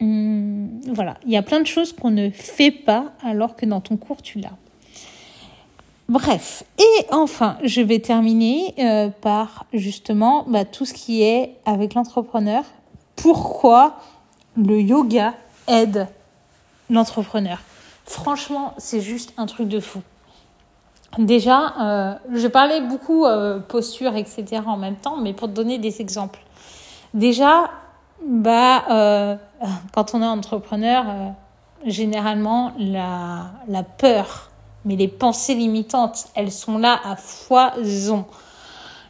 Hum, 0.00 0.51
voilà, 0.88 1.16
il 1.24 1.32
y 1.32 1.36
a 1.36 1.42
plein 1.42 1.60
de 1.60 1.66
choses 1.66 1.92
qu'on 1.92 2.10
ne 2.10 2.30
fait 2.30 2.70
pas 2.70 3.12
alors 3.22 3.56
que 3.56 3.66
dans 3.66 3.80
ton 3.80 3.96
cours 3.96 4.22
tu 4.22 4.38
l'as. 4.38 4.56
Bref, 6.08 6.64
et 6.78 7.06
enfin, 7.10 7.56
je 7.62 7.80
vais 7.80 8.00
terminer 8.00 8.74
euh, 8.78 9.08
par 9.08 9.64
justement 9.72 10.44
bah, 10.46 10.64
tout 10.64 10.84
ce 10.84 10.92
qui 10.92 11.22
est 11.22 11.56
avec 11.64 11.94
l'entrepreneur. 11.94 12.64
Pourquoi 13.16 13.96
le 14.56 14.80
yoga 14.80 15.34
aide 15.68 16.08
l'entrepreneur? 16.90 17.60
Franchement, 18.04 18.74
c'est 18.78 19.00
juste 19.00 19.32
un 19.38 19.46
truc 19.46 19.68
de 19.68 19.80
fou. 19.80 20.02
Déjà, 21.18 21.74
euh, 21.80 22.14
je 22.34 22.48
parlais 22.48 22.80
beaucoup 22.80 23.24
euh, 23.24 23.60
posture, 23.60 24.16
etc. 24.16 24.60
en 24.66 24.76
même 24.76 24.96
temps, 24.96 25.16
mais 25.16 25.32
pour 25.32 25.48
te 25.48 25.54
donner 25.54 25.78
des 25.78 26.00
exemples. 26.00 26.40
Déjà, 27.14 27.70
bah, 28.22 29.38
quand 29.92 30.14
on 30.14 30.22
est 30.22 30.26
entrepreneur, 30.26 31.04
euh, 31.08 31.28
généralement, 31.86 32.72
la, 32.78 33.52
la 33.68 33.82
peur, 33.82 34.50
mais 34.84 34.96
les 34.96 35.08
pensées 35.08 35.54
limitantes, 35.54 36.26
elles 36.34 36.52
sont 36.52 36.78
là 36.78 37.00
à 37.04 37.16
foison. 37.16 38.24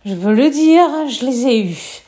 Je 0.05 0.15
veux 0.15 0.35
le 0.35 0.51
dire, 0.51 1.09
je 1.09 1.25
les 1.25 1.47
ai 1.47 1.65
eues. 1.65 2.03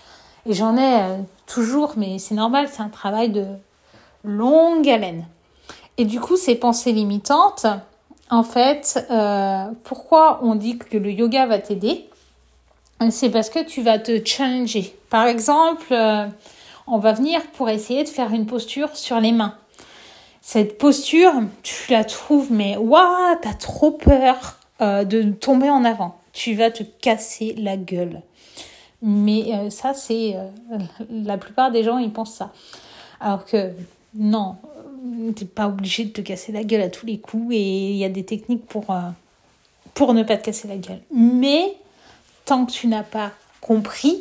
Et 0.46 0.52
j'en 0.52 0.76
ai 0.76 1.00
euh, 1.00 1.16
toujours, 1.46 1.94
mais 1.96 2.18
c'est 2.18 2.34
normal, 2.34 2.68
c'est 2.70 2.82
un 2.82 2.88
travail 2.88 3.30
de 3.30 3.46
longue 4.24 4.88
haleine. 4.88 5.26
Et 5.96 6.04
du 6.04 6.20
coup, 6.20 6.36
ces 6.36 6.56
pensées 6.56 6.92
limitantes, 6.92 7.66
en 8.30 8.42
fait, 8.42 9.06
euh, 9.10 9.66
pourquoi 9.84 10.40
on 10.42 10.54
dit 10.54 10.78
que 10.78 10.96
le 10.96 11.10
yoga 11.10 11.46
va 11.46 11.58
t'aider? 11.58 12.08
C'est 13.10 13.30
parce 13.30 13.50
que 13.50 13.62
tu 13.64 13.82
vas 13.82 13.98
te 13.98 14.24
challenger. 14.24 14.96
Par 15.10 15.26
exemple, 15.26 15.92
euh, 15.92 16.26
on 16.86 16.98
va 16.98 17.12
venir 17.12 17.40
pour 17.52 17.68
essayer 17.68 18.04
de 18.04 18.08
faire 18.08 18.32
une 18.32 18.46
posture 18.46 18.96
sur 18.96 19.20
les 19.20 19.32
mains. 19.32 19.56
Cette 20.40 20.78
posture, 20.78 21.32
tu 21.62 21.90
la 21.90 22.04
trouves, 22.04 22.52
mais 22.52 22.76
waouh, 22.76 23.36
t'as 23.40 23.54
trop 23.54 23.92
peur 23.92 24.58
euh, 24.80 25.04
de 25.04 25.22
tomber 25.22 25.70
en 25.70 25.84
avant. 25.84 26.18
Tu 26.32 26.54
vas 26.54 26.70
te 26.70 26.82
casser 26.82 27.54
la 27.56 27.76
gueule. 27.76 28.20
Mais 29.00 29.70
ça, 29.70 29.92
c'est 29.92 30.34
la 31.10 31.36
plupart 31.36 31.70
des 31.70 31.84
gens, 31.84 31.98
ils 31.98 32.12
pensent 32.12 32.34
ça. 32.34 32.52
Alors 33.20 33.44
que 33.44 33.72
non, 34.14 34.56
t'es 35.34 35.44
pas 35.44 35.66
obligé 35.66 36.04
de 36.04 36.10
te 36.10 36.20
casser 36.20 36.52
la 36.52 36.64
gueule 36.64 36.82
à 36.82 36.88
tous 36.88 37.06
les 37.06 37.18
coups 37.18 37.54
et 37.54 37.90
il 37.90 37.96
y 37.96 38.04
a 38.04 38.08
des 38.08 38.24
techniques 38.24 38.64
euh, 38.76 39.10
pour 39.94 40.14
ne 40.14 40.22
pas 40.22 40.36
te 40.36 40.44
casser 40.44 40.68
la 40.68 40.76
gueule. 40.76 41.00
Mais 41.12 41.76
tant 42.44 42.64
que 42.64 42.72
tu 42.72 42.86
n'as 42.86 43.02
pas 43.02 43.32
compris, 43.60 44.20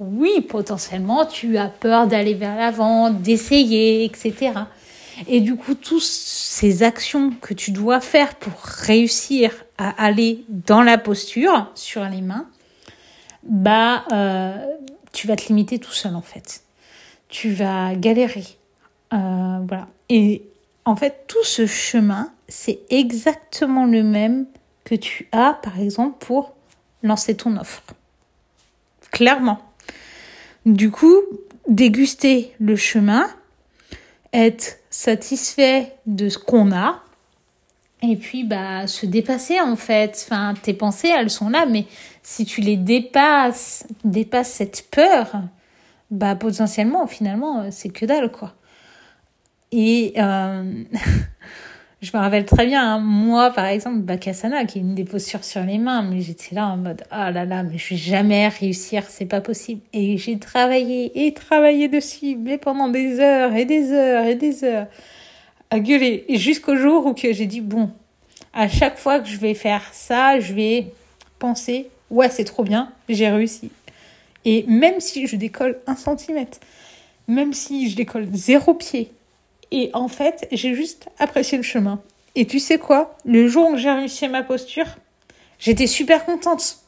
oui, 0.00 0.40
potentiellement, 0.40 1.26
tu 1.26 1.58
as 1.58 1.68
peur 1.68 2.06
d'aller 2.06 2.32
vers 2.32 2.56
l'avant, 2.56 3.10
d'essayer, 3.10 4.04
etc. 4.04 4.52
Et 5.28 5.40
du 5.40 5.56
coup, 5.56 5.74
toutes 5.74 6.02
ces 6.02 6.82
actions 6.82 7.32
que 7.42 7.52
tu 7.52 7.70
dois 7.70 8.00
faire 8.00 8.34
pour 8.36 8.54
réussir 8.62 9.52
à 9.76 9.90
aller 10.02 10.42
dans 10.48 10.82
la 10.82 10.96
posture 10.96 11.70
sur 11.74 12.02
les 12.04 12.22
mains, 12.22 12.46
bah, 13.42 14.04
euh, 14.12 14.56
tu 15.12 15.26
vas 15.26 15.36
te 15.36 15.48
limiter 15.48 15.78
tout 15.78 15.92
seul 15.92 16.14
en 16.14 16.22
fait. 16.22 16.62
Tu 17.28 17.52
vas 17.52 17.94
galérer. 17.94 18.46
Euh, 19.12 19.58
voilà. 19.68 19.86
Et 20.08 20.42
en 20.86 20.96
fait, 20.96 21.24
tout 21.28 21.44
ce 21.44 21.66
chemin, 21.66 22.32
c'est 22.48 22.80
exactement 22.88 23.84
le 23.84 24.02
même 24.02 24.46
que 24.84 24.94
tu 24.94 25.28
as, 25.32 25.58
par 25.62 25.78
exemple, 25.78 26.24
pour 26.24 26.54
lancer 27.02 27.36
ton 27.36 27.58
offre. 27.58 27.82
Clairement. 29.10 29.60
Du 30.66 30.90
coup, 30.90 31.16
déguster 31.68 32.54
le 32.60 32.76
chemin, 32.76 33.28
être 34.32 34.78
satisfait 34.90 35.94
de 36.06 36.28
ce 36.28 36.38
qu'on 36.38 36.72
a, 36.72 37.02
et 38.02 38.16
puis 38.16 38.44
bah 38.44 38.86
se 38.86 39.06
dépasser 39.06 39.60
en 39.60 39.76
fait. 39.76 40.24
Enfin, 40.26 40.54
tes 40.60 40.74
pensées, 40.74 41.08
elles 41.08 41.30
sont 41.30 41.50
là, 41.50 41.66
mais 41.66 41.86
si 42.22 42.44
tu 42.44 42.60
les 42.60 42.76
dépasses, 42.76 43.86
dépasses 44.04 44.50
cette 44.50 44.88
peur, 44.90 45.42
bah 46.10 46.34
potentiellement, 46.34 47.06
finalement, 47.06 47.70
c'est 47.70 47.90
que 47.90 48.06
dalle 48.06 48.30
quoi. 48.30 48.54
Et 49.72 50.14
euh, 50.18 50.84
je 52.02 52.16
me 52.16 52.22
rappelle 52.22 52.46
très 52.46 52.66
bien, 52.66 52.94
hein, 52.94 52.98
moi 52.98 53.50
par 53.50 53.66
exemple, 53.66 53.98
Bakasana, 53.98 54.64
qui 54.64 54.78
est 54.78 54.80
une 54.80 54.94
des 54.94 55.04
postures 55.04 55.44
sur 55.44 55.62
les 55.62 55.76
mains, 55.76 56.02
mais 56.02 56.22
j'étais 56.22 56.54
là 56.54 56.68
en 56.68 56.78
mode 56.78 57.02
ah 57.10 57.30
là 57.30 57.44
là, 57.44 57.62
mais 57.62 57.76
je 57.76 57.90
vais 57.90 58.00
jamais 58.00 58.48
réussir, 58.48 59.04
c'est 59.08 59.26
pas 59.26 59.42
possible. 59.42 59.82
Et 59.92 60.16
j'ai 60.16 60.38
travaillé 60.38 61.26
et 61.26 61.34
travaillé 61.34 61.88
dessus, 61.88 62.36
mais 62.36 62.56
pendant 62.56 62.88
des 62.88 63.20
heures 63.20 63.54
et 63.54 63.66
des 63.66 63.92
heures 63.92 64.24
et 64.24 64.34
des 64.34 64.64
heures, 64.64 64.86
à 65.70 65.78
gueuler, 65.78 66.24
jusqu'au 66.30 66.76
jour 66.76 67.04
où 67.04 67.14
j'ai 67.16 67.46
dit 67.46 67.60
bon, 67.60 67.90
à 68.54 68.66
chaque 68.66 68.98
fois 68.98 69.20
que 69.20 69.28
je 69.28 69.36
vais 69.36 69.54
faire 69.54 69.82
ça, 69.92 70.40
je 70.40 70.54
vais 70.54 70.92
penser 71.38 71.90
ouais 72.10 72.30
c'est 72.30 72.44
trop 72.44 72.64
bien, 72.64 72.90
j'ai 73.10 73.28
réussi. 73.28 73.70
Et 74.46 74.64
même 74.66 75.00
si 75.00 75.26
je 75.26 75.36
décolle 75.36 75.78
un 75.86 75.96
centimètre, 75.96 76.58
même 77.28 77.52
si 77.52 77.90
je 77.90 77.96
décolle 77.96 78.26
zéro 78.32 78.72
pied, 78.72 79.12
et 79.70 79.90
en 79.92 80.08
fait, 80.08 80.48
j'ai 80.52 80.74
juste 80.74 81.08
apprécié 81.18 81.56
le 81.56 81.64
chemin. 81.64 82.00
Et 82.34 82.46
tu 82.46 82.58
sais 82.58 82.78
quoi? 82.78 83.16
Le 83.24 83.48
jour 83.48 83.70
où 83.70 83.76
j'ai 83.76 83.90
réussi 83.90 84.28
ma 84.28 84.42
posture, 84.42 84.86
j'étais 85.58 85.86
super 85.86 86.24
contente. 86.24 86.78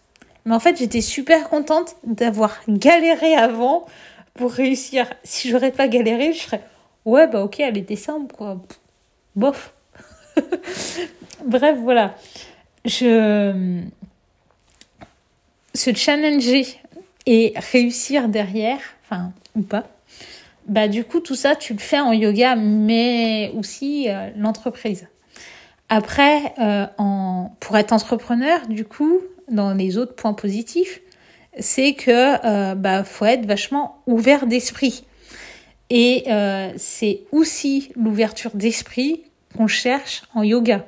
Mais 0.44 0.54
en 0.54 0.60
fait, 0.60 0.76
j'étais 0.76 1.00
super 1.00 1.48
contente 1.48 1.96
d'avoir 2.04 2.60
galéré 2.68 3.34
avant 3.34 3.86
pour 4.34 4.50
réussir. 4.52 5.12
Si 5.24 5.48
j'aurais 5.48 5.72
pas 5.72 5.88
galéré, 5.88 6.32
je 6.32 6.40
serais 6.40 6.62
ouais 7.04 7.26
bah 7.26 7.42
ok, 7.42 7.60
elle 7.60 7.76
est 7.76 7.96
simple 7.96 8.34
quoi. 8.34 8.60
Bof. 9.36 9.72
Bref, 11.44 11.78
voilà. 11.80 12.14
Je 12.84 13.82
se 15.74 15.94
challenger 15.94 16.66
et 17.26 17.54
réussir 17.56 18.28
derrière, 18.28 18.80
enfin 19.04 19.32
ou 19.54 19.62
pas, 19.62 19.84
bah 20.66 20.88
du 20.88 21.04
coup 21.04 21.20
tout 21.20 21.34
ça 21.34 21.56
tu 21.56 21.72
le 21.72 21.78
fais 21.78 22.00
en 22.00 22.12
yoga 22.12 22.56
mais 22.56 23.52
aussi 23.56 24.08
euh, 24.08 24.30
l'entreprise. 24.36 25.08
Après 25.88 26.54
euh, 26.58 26.86
en 26.98 27.56
pour 27.60 27.76
être 27.76 27.92
entrepreneur 27.92 28.66
du 28.68 28.84
coup 28.84 29.20
dans 29.50 29.74
les 29.74 29.98
autres 29.98 30.14
points 30.14 30.32
positifs 30.32 31.00
c'est 31.58 31.94
que 31.94 32.46
euh, 32.46 32.74
bah 32.74 33.04
faut 33.04 33.26
être 33.26 33.46
vachement 33.46 34.02
ouvert 34.06 34.46
d'esprit 34.46 35.04
et 35.90 36.24
c'est 36.78 37.20
aussi 37.32 37.92
l'ouverture 37.96 38.52
d'esprit 38.54 39.24
qu'on 39.54 39.66
cherche 39.66 40.22
en 40.32 40.42
yoga. 40.42 40.86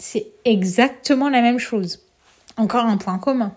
C'est 0.00 0.26
exactement 0.44 1.28
la 1.28 1.42
même 1.42 1.60
chose. 1.60 2.00
Encore 2.56 2.86
un 2.86 2.96
point 2.96 3.18
commun. 3.18 3.54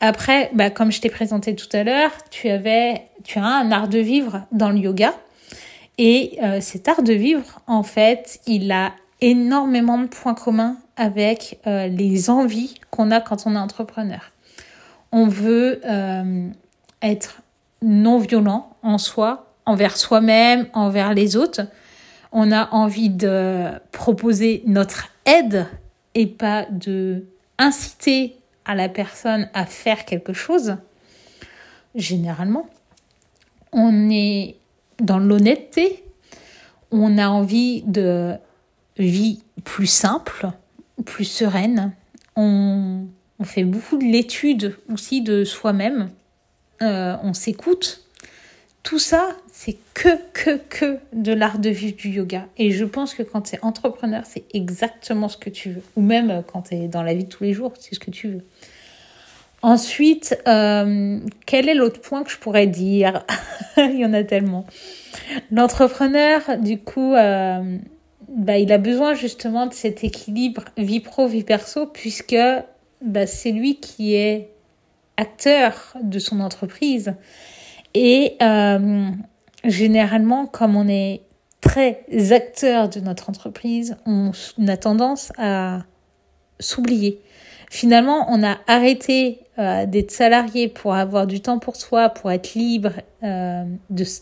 Après, 0.00 0.50
bah, 0.54 0.70
comme 0.70 0.90
je 0.90 1.00
t'ai 1.00 1.10
présenté 1.10 1.54
tout 1.54 1.68
à 1.72 1.84
l'heure, 1.84 2.10
tu 2.30 2.48
avais, 2.48 3.08
tu 3.22 3.38
as 3.38 3.44
un 3.44 3.70
art 3.70 3.88
de 3.88 3.98
vivre 3.98 4.46
dans 4.50 4.70
le 4.70 4.78
yoga. 4.78 5.14
Et 5.98 6.38
euh, 6.42 6.60
cet 6.62 6.88
art 6.88 7.02
de 7.02 7.12
vivre, 7.12 7.60
en 7.66 7.82
fait, 7.82 8.40
il 8.46 8.72
a 8.72 8.92
énormément 9.20 9.98
de 9.98 10.06
points 10.06 10.34
communs 10.34 10.76
avec 10.96 11.58
euh, 11.66 11.88
les 11.88 12.30
envies 12.30 12.74
qu'on 12.90 13.10
a 13.10 13.20
quand 13.20 13.46
on 13.46 13.54
est 13.54 13.58
entrepreneur. 13.58 14.30
On 15.12 15.26
veut 15.26 15.82
euh, 15.84 16.48
être 17.02 17.42
non 17.82 18.18
violent 18.18 18.70
en 18.82 18.96
soi, 18.96 19.52
envers 19.66 19.98
soi-même, 19.98 20.66
envers 20.72 21.12
les 21.12 21.36
autres. 21.36 21.62
On 22.32 22.50
a 22.52 22.70
envie 22.72 23.10
de 23.10 23.68
proposer 23.92 24.62
notre 24.66 25.08
aide 25.26 25.66
et 26.14 26.26
pas 26.26 26.64
de 26.70 27.26
inciter 27.58 28.39
à 28.64 28.74
la 28.74 28.88
personne 28.88 29.48
à 29.54 29.66
faire 29.66 30.04
quelque 30.04 30.32
chose, 30.32 30.76
généralement, 31.94 32.68
on 33.72 34.10
est 34.10 34.56
dans 35.00 35.18
l'honnêteté, 35.18 36.04
on 36.90 37.18
a 37.18 37.28
envie 37.28 37.82
de 37.82 38.34
vie 38.98 39.42
plus 39.64 39.86
simple, 39.86 40.50
plus 41.04 41.24
sereine, 41.24 41.92
on, 42.36 43.06
fait 43.44 43.64
beaucoup 43.64 43.96
de 43.96 44.04
l'étude 44.04 44.76
aussi 44.92 45.22
de 45.22 45.44
soi-même, 45.44 46.10
euh, 46.82 47.16
on 47.22 47.32
s'écoute. 47.32 48.04
Tout 48.82 48.98
ça, 48.98 49.36
c'est 49.52 49.76
que, 49.92 50.08
que, 50.32 50.56
que 50.68 50.98
de 51.12 51.32
l'art 51.32 51.58
de 51.58 51.68
vivre 51.68 51.96
du 51.96 52.08
yoga. 52.08 52.46
Et 52.56 52.70
je 52.70 52.84
pense 52.84 53.14
que 53.14 53.22
quand 53.22 53.42
tu 53.42 53.56
es 53.56 53.58
entrepreneur, 53.62 54.22
c'est 54.24 54.44
exactement 54.54 55.28
ce 55.28 55.36
que 55.36 55.50
tu 55.50 55.70
veux. 55.70 55.82
Ou 55.96 56.00
même 56.00 56.42
quand 56.50 56.62
tu 56.62 56.74
es 56.74 56.88
dans 56.88 57.02
la 57.02 57.12
vie 57.12 57.24
de 57.24 57.28
tous 57.28 57.44
les 57.44 57.52
jours, 57.52 57.74
c'est 57.78 57.94
ce 57.94 58.00
que 58.00 58.10
tu 58.10 58.28
veux. 58.28 58.44
Ensuite, 59.62 60.38
euh, 60.48 61.20
quel 61.44 61.68
est 61.68 61.74
l'autre 61.74 62.00
point 62.00 62.24
que 62.24 62.30
je 62.30 62.38
pourrais 62.38 62.66
dire? 62.66 63.24
Il 63.76 63.98
y 63.98 64.06
en 64.06 64.14
a 64.14 64.24
tellement. 64.24 64.64
L'entrepreneur, 65.50 66.40
du 66.58 66.78
coup, 66.78 67.14
euh, 67.14 67.76
bah, 68.28 68.58
il 68.58 68.72
a 68.72 68.78
besoin 68.78 69.14
justement 69.14 69.66
de 69.66 69.74
cet 69.74 70.02
équilibre 70.02 70.64
vie 70.78 71.00
pro, 71.00 71.26
vie 71.26 71.44
perso, 71.44 71.86
puisque 71.86 72.36
bah, 73.02 73.26
c'est 73.26 73.52
lui 73.52 73.76
qui 73.76 74.14
est 74.14 74.48
acteur 75.18 75.94
de 76.02 76.18
son 76.18 76.40
entreprise. 76.40 77.14
Et 77.94 78.36
euh, 78.42 79.10
généralement, 79.64 80.46
comme 80.46 80.76
on 80.76 80.88
est 80.88 81.22
très 81.60 82.04
acteur 82.32 82.88
de 82.88 83.00
notre 83.00 83.28
entreprise, 83.28 83.96
on 84.06 84.32
a 84.66 84.76
tendance 84.76 85.32
à 85.38 85.80
s'oublier. 86.58 87.20
Finalement, 87.68 88.26
on 88.30 88.42
a 88.42 88.58
arrêté 88.66 89.40
euh, 89.58 89.86
d'être 89.86 90.10
salarié 90.10 90.68
pour 90.68 90.94
avoir 90.94 91.26
du 91.26 91.40
temps 91.40 91.58
pour 91.58 91.76
soi, 91.76 92.08
pour 92.08 92.32
être 92.32 92.54
libre, 92.54 92.92
euh, 93.22 93.64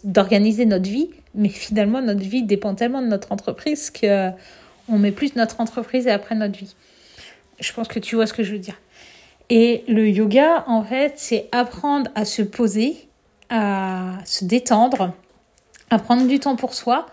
d'organiser 0.05 0.67
notre 0.67 0.89
vie. 0.89 1.11
Mais 1.35 1.49
finalement, 1.49 2.03
notre 2.03 2.21
vie 2.21 2.43
dépend 2.43 2.75
tellement 2.75 3.03
de 3.03 3.07
notre 3.07 3.33
entreprise 3.33 3.91
que 3.91 4.31
on 4.91 4.99
met 4.99 5.13
plus 5.13 5.37
notre 5.37 5.61
entreprise 5.61 6.09
après 6.09 6.35
notre 6.35 6.59
vie. 6.59 6.75
Je 7.61 7.73
pense 7.73 7.89
que 7.89 7.99
tu 7.99 8.17
vois 8.17 8.27
ce 8.27 8.33
que 8.33 8.43
je 8.43 8.53
veux 8.53 8.59
dire. 8.59 8.81
Et 9.51 9.85
le 9.89 10.09
yoga, 10.09 10.65
en 10.67 10.83
fait, 10.83 11.15
c'est 11.17 11.49
apprendre 11.53 12.11
à 12.15 12.25
se 12.25 12.43
poser 12.43 13.08
à 13.51 14.19
se 14.25 14.45
détendre, 14.45 15.13
à 15.91 15.99
prendre 15.99 16.27
du 16.27 16.39
temps 16.39 16.57
pour 16.57 16.75
soi, 16.75 17.07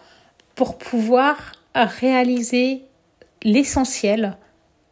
pour 0.56 0.78
pouvoir 0.78 1.54
réaliser 1.74 2.84
l'essentiel. 3.44 4.38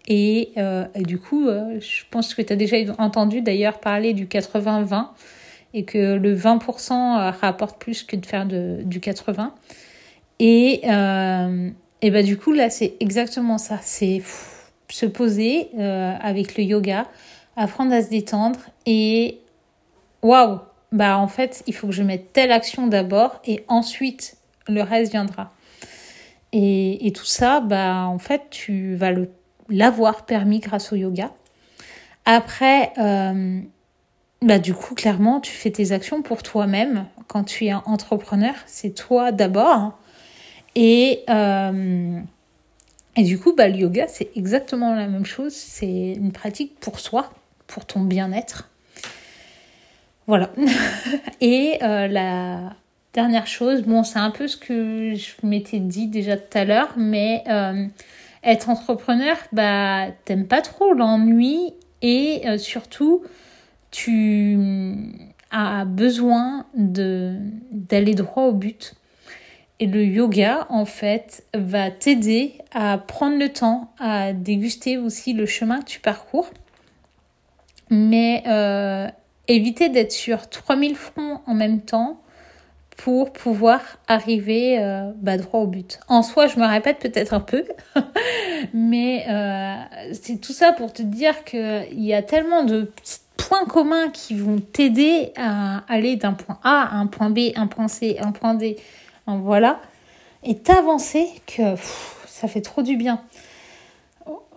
Et, 0.08 0.52
euh, 0.58 0.86
du 0.96 1.18
coup, 1.18 1.48
euh, 1.48 1.80
je 1.80 2.04
pense 2.12 2.34
que 2.34 2.42
tu 2.42 2.54
as 2.54 2.56
déjà 2.56 2.78
entendu 2.98 3.42
d'ailleurs 3.42 3.80
parler 3.80 4.14
du 4.14 4.28
80-20 4.28 5.08
et 5.74 5.86
que 5.86 6.16
le 6.16 6.36
20% 6.36 7.32
rapporte 7.32 7.80
plus 7.80 8.04
que 8.04 8.16
de 8.16 8.26
faire 8.26 8.46
de, 8.46 8.80
du 8.84 9.00
80. 9.00 9.54
Et, 10.40 10.82
euh, 10.86 11.70
et 12.02 12.12
bah, 12.12 12.22
du 12.22 12.38
coup, 12.38 12.52
là, 12.52 12.70
c'est 12.70 12.96
exactement 13.00 13.58
ça. 13.58 13.80
C'est 13.82 14.22
se 14.90 15.06
poser 15.08 15.70
avec 15.80 16.56
le 16.56 16.64
yoga, 16.64 17.08
apprendre 17.56 17.94
à 17.94 18.04
se 18.04 18.10
détendre 18.10 18.60
et 18.86 19.40
waouh, 20.22 20.60
bah 20.94 21.18
en 21.18 21.28
fait, 21.28 21.64
il 21.68 21.76
faut 21.76 21.88
que 21.88 21.94
je 21.94 22.04
mette 22.04 22.32
telle 22.32 22.52
action 22.52 22.88
d'abord 22.88 23.42
et 23.46 23.66
ensuite 23.68 24.38
le 24.68 24.82
reste 24.82 25.12
viendra. 25.12 25.52
Et, 26.54 27.08
et, 27.08 27.12
tout 27.12 27.26
ça, 27.26 27.62
bah 27.62 28.06
en 28.06 28.20
fait, 28.20 28.44
tu 28.52 28.96
vas 28.96 29.12
l'avoir 29.70 30.26
permis 30.26 30.60
grâce 30.60 30.94
au 30.94 30.96
yoga. 30.96 31.32
Après, 32.26 32.94
euh, 33.00 33.60
bah 34.44 34.60
du 34.60 34.76
coup, 34.76 34.94
clairement, 34.94 35.40
tu 35.40 35.52
fais 35.52 35.72
tes 35.72 35.92
actions 35.92 36.22
pour 36.22 36.44
toi-même. 36.44 37.08
Quand 37.28 37.44
tu 37.44 37.66
es 37.66 37.72
un 37.72 37.82
entrepreneur, 37.88 38.54
c'est 38.68 38.94
toi 38.94 39.32
d'abord. 39.32 39.98
Et 40.76 41.24
euh, 41.28 42.22
et 43.16 43.24
du 43.24 43.40
coup, 43.40 43.54
bah, 43.56 43.68
le 43.68 43.76
yoga, 43.78 44.08
c'est 44.08 44.30
exactement 44.36 44.96
la 44.96 45.08
même 45.08 45.26
chose. 45.26 45.54
C'est 45.54 46.14
une 46.14 46.32
pratique 46.32 46.80
pour 46.80 47.00
soi, 47.00 47.32
pour 47.68 47.86
ton 47.86 48.02
bien-être. 48.02 48.70
Voilà. 50.28 50.52
Et 51.42 51.78
euh, 51.82 52.08
la 52.08 52.74
dernière 53.14 53.48
chose, 53.48 53.84
bon, 53.84 54.04
c'est 54.04 54.20
un 54.20 54.32
peu 54.32 54.48
ce 54.48 54.58
que 54.58 55.14
je 55.16 55.32
m'étais 55.46 55.80
dit 55.80 56.08
déjà 56.08 56.38
tout 56.38 56.58
à 56.58 56.66
l'heure, 56.66 56.94
mais 56.98 57.44
euh, 57.48 57.86
être 58.44 58.70
entrepreneur, 58.70 59.38
bah, 59.52 60.08
t'aimes 60.26 60.48
pas 60.48 60.62
trop 60.62 60.94
l'ennui 60.94 61.74
et 62.02 62.42
euh, 62.46 62.58
surtout, 62.58 63.24
tu 63.92 64.58
as 65.52 65.86
besoin 65.86 66.66
d'aller 66.74 68.16
droit 68.16 68.44
au 68.44 68.54
but. 68.54 68.96
Et 69.80 69.88
le 69.88 70.04
yoga, 70.04 70.66
en 70.70 70.86
fait, 70.86 71.44
va 71.54 71.92
t'aider 71.92 72.54
à 72.72 72.98
prendre 72.98 73.38
le 73.38 73.50
temps, 73.50 73.92
à 74.00 74.32
déguster 74.32 74.98
aussi 74.98 75.34
le 75.34 75.46
chemin 75.46 75.80
que 75.80 75.86
tu 75.86 76.00
parcours. 76.00 76.50
Mais 77.90 78.44
éviter 79.48 79.90
d'être 79.90 80.12
sur 80.12 80.50
3000 80.50 80.96
fronts 80.96 81.42
en 81.46 81.54
même 81.54 81.82
temps 81.82 82.20
pour 82.98 83.34
pouvoir 83.34 83.82
arriver 84.08 84.80
euh, 84.80 85.12
bah, 85.16 85.38
droit 85.38 85.62
au 85.62 85.68
but. 85.68 86.00
En 86.08 86.22
soi, 86.22 86.48
je 86.48 86.60
me 86.60 86.66
répète 86.66 87.00
peut-être 87.00 87.34
un 87.34 87.40
peu, 87.40 87.66
mais 88.74 89.26
euh, 89.30 89.76
c'est 90.14 90.40
tout 90.40 90.54
ça 90.54 90.72
pour 90.72 90.94
te 90.94 91.02
dire 91.02 91.44
qu'il 91.44 92.02
y 92.04 92.14
a 92.14 92.22
tellement 92.22 92.64
de 92.64 92.92
points 93.36 93.66
communs 93.66 94.10
qui 94.10 94.36
vont 94.36 94.60
t'aider 94.60 95.34
à 95.36 95.84
aller 95.92 96.16
d'un 96.16 96.34
point 96.34 96.60
A 96.64 96.84
à 96.84 96.96
un 96.96 97.08
point 97.08 97.30
B, 97.30 97.52
un 97.56 97.68
point 97.68 97.88
C, 97.88 98.18
un 98.22 98.32
point 98.32 98.54
D 98.54 98.78
voilà. 99.28 99.80
Et 100.44 100.58
t'avancer 100.58 101.28
que 101.48 101.76
ça 102.28 102.48
fait 102.48 102.62
trop 102.62 102.82
du 102.82 102.98
bien. 102.98 103.22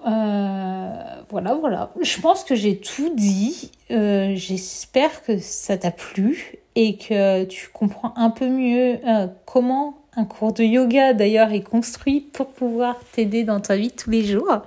Euh, 0.06 1.22
voilà, 1.30 1.54
voilà. 1.54 1.90
Je 2.00 2.20
pense 2.20 2.44
que 2.44 2.54
j'ai 2.54 2.78
tout 2.78 3.14
dit. 3.14 3.72
Euh, 3.90 4.32
j'espère 4.36 5.22
que 5.24 5.38
ça 5.38 5.76
t'a 5.76 5.90
plu 5.90 6.56
et 6.74 6.96
que 6.96 7.44
tu 7.44 7.68
comprends 7.72 8.12
un 8.16 8.30
peu 8.30 8.48
mieux 8.48 8.98
euh, 9.06 9.26
comment 9.44 9.98
un 10.16 10.24
cours 10.24 10.52
de 10.52 10.62
yoga 10.62 11.12
d'ailleurs 11.12 11.52
est 11.52 11.62
construit 11.62 12.20
pour 12.20 12.48
pouvoir 12.48 12.98
t'aider 13.12 13.44
dans 13.44 13.60
ta 13.60 13.76
vie 13.76 13.90
tous 13.90 14.10
les 14.10 14.24
jours. 14.24 14.62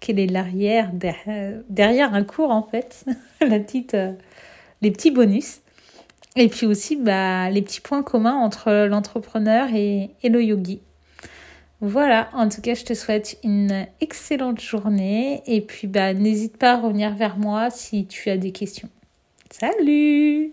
Quel 0.00 0.18
est 0.18 0.26
l'arrière 0.26 0.90
derrière, 1.68 2.14
un 2.14 2.24
cours 2.24 2.50
en 2.50 2.62
fait, 2.62 3.04
la 3.40 3.58
petite, 3.58 3.96
les 4.80 4.90
petits 4.90 5.10
bonus. 5.10 5.60
Et 6.36 6.48
puis 6.48 6.66
aussi 6.66 6.96
bah, 6.96 7.50
les 7.50 7.60
petits 7.60 7.80
points 7.80 8.02
communs 8.02 8.36
entre 8.36 8.86
l'entrepreneur 8.86 9.68
et, 9.74 10.10
et 10.22 10.28
le 10.28 10.42
yogi. 10.42 10.80
Voilà, 11.80 12.28
en 12.34 12.48
tout 12.48 12.60
cas, 12.60 12.74
je 12.74 12.84
te 12.84 12.92
souhaite 12.92 13.38
une 13.42 13.86
excellente 14.00 14.60
journée 14.60 15.42
et 15.46 15.62
puis 15.62 15.86
bah, 15.86 16.12
n'hésite 16.12 16.58
pas 16.58 16.74
à 16.74 16.76
revenir 16.76 17.14
vers 17.14 17.38
moi 17.38 17.70
si 17.70 18.06
tu 18.06 18.28
as 18.28 18.36
des 18.36 18.52
questions. 18.52 18.90
Salut 19.50 20.52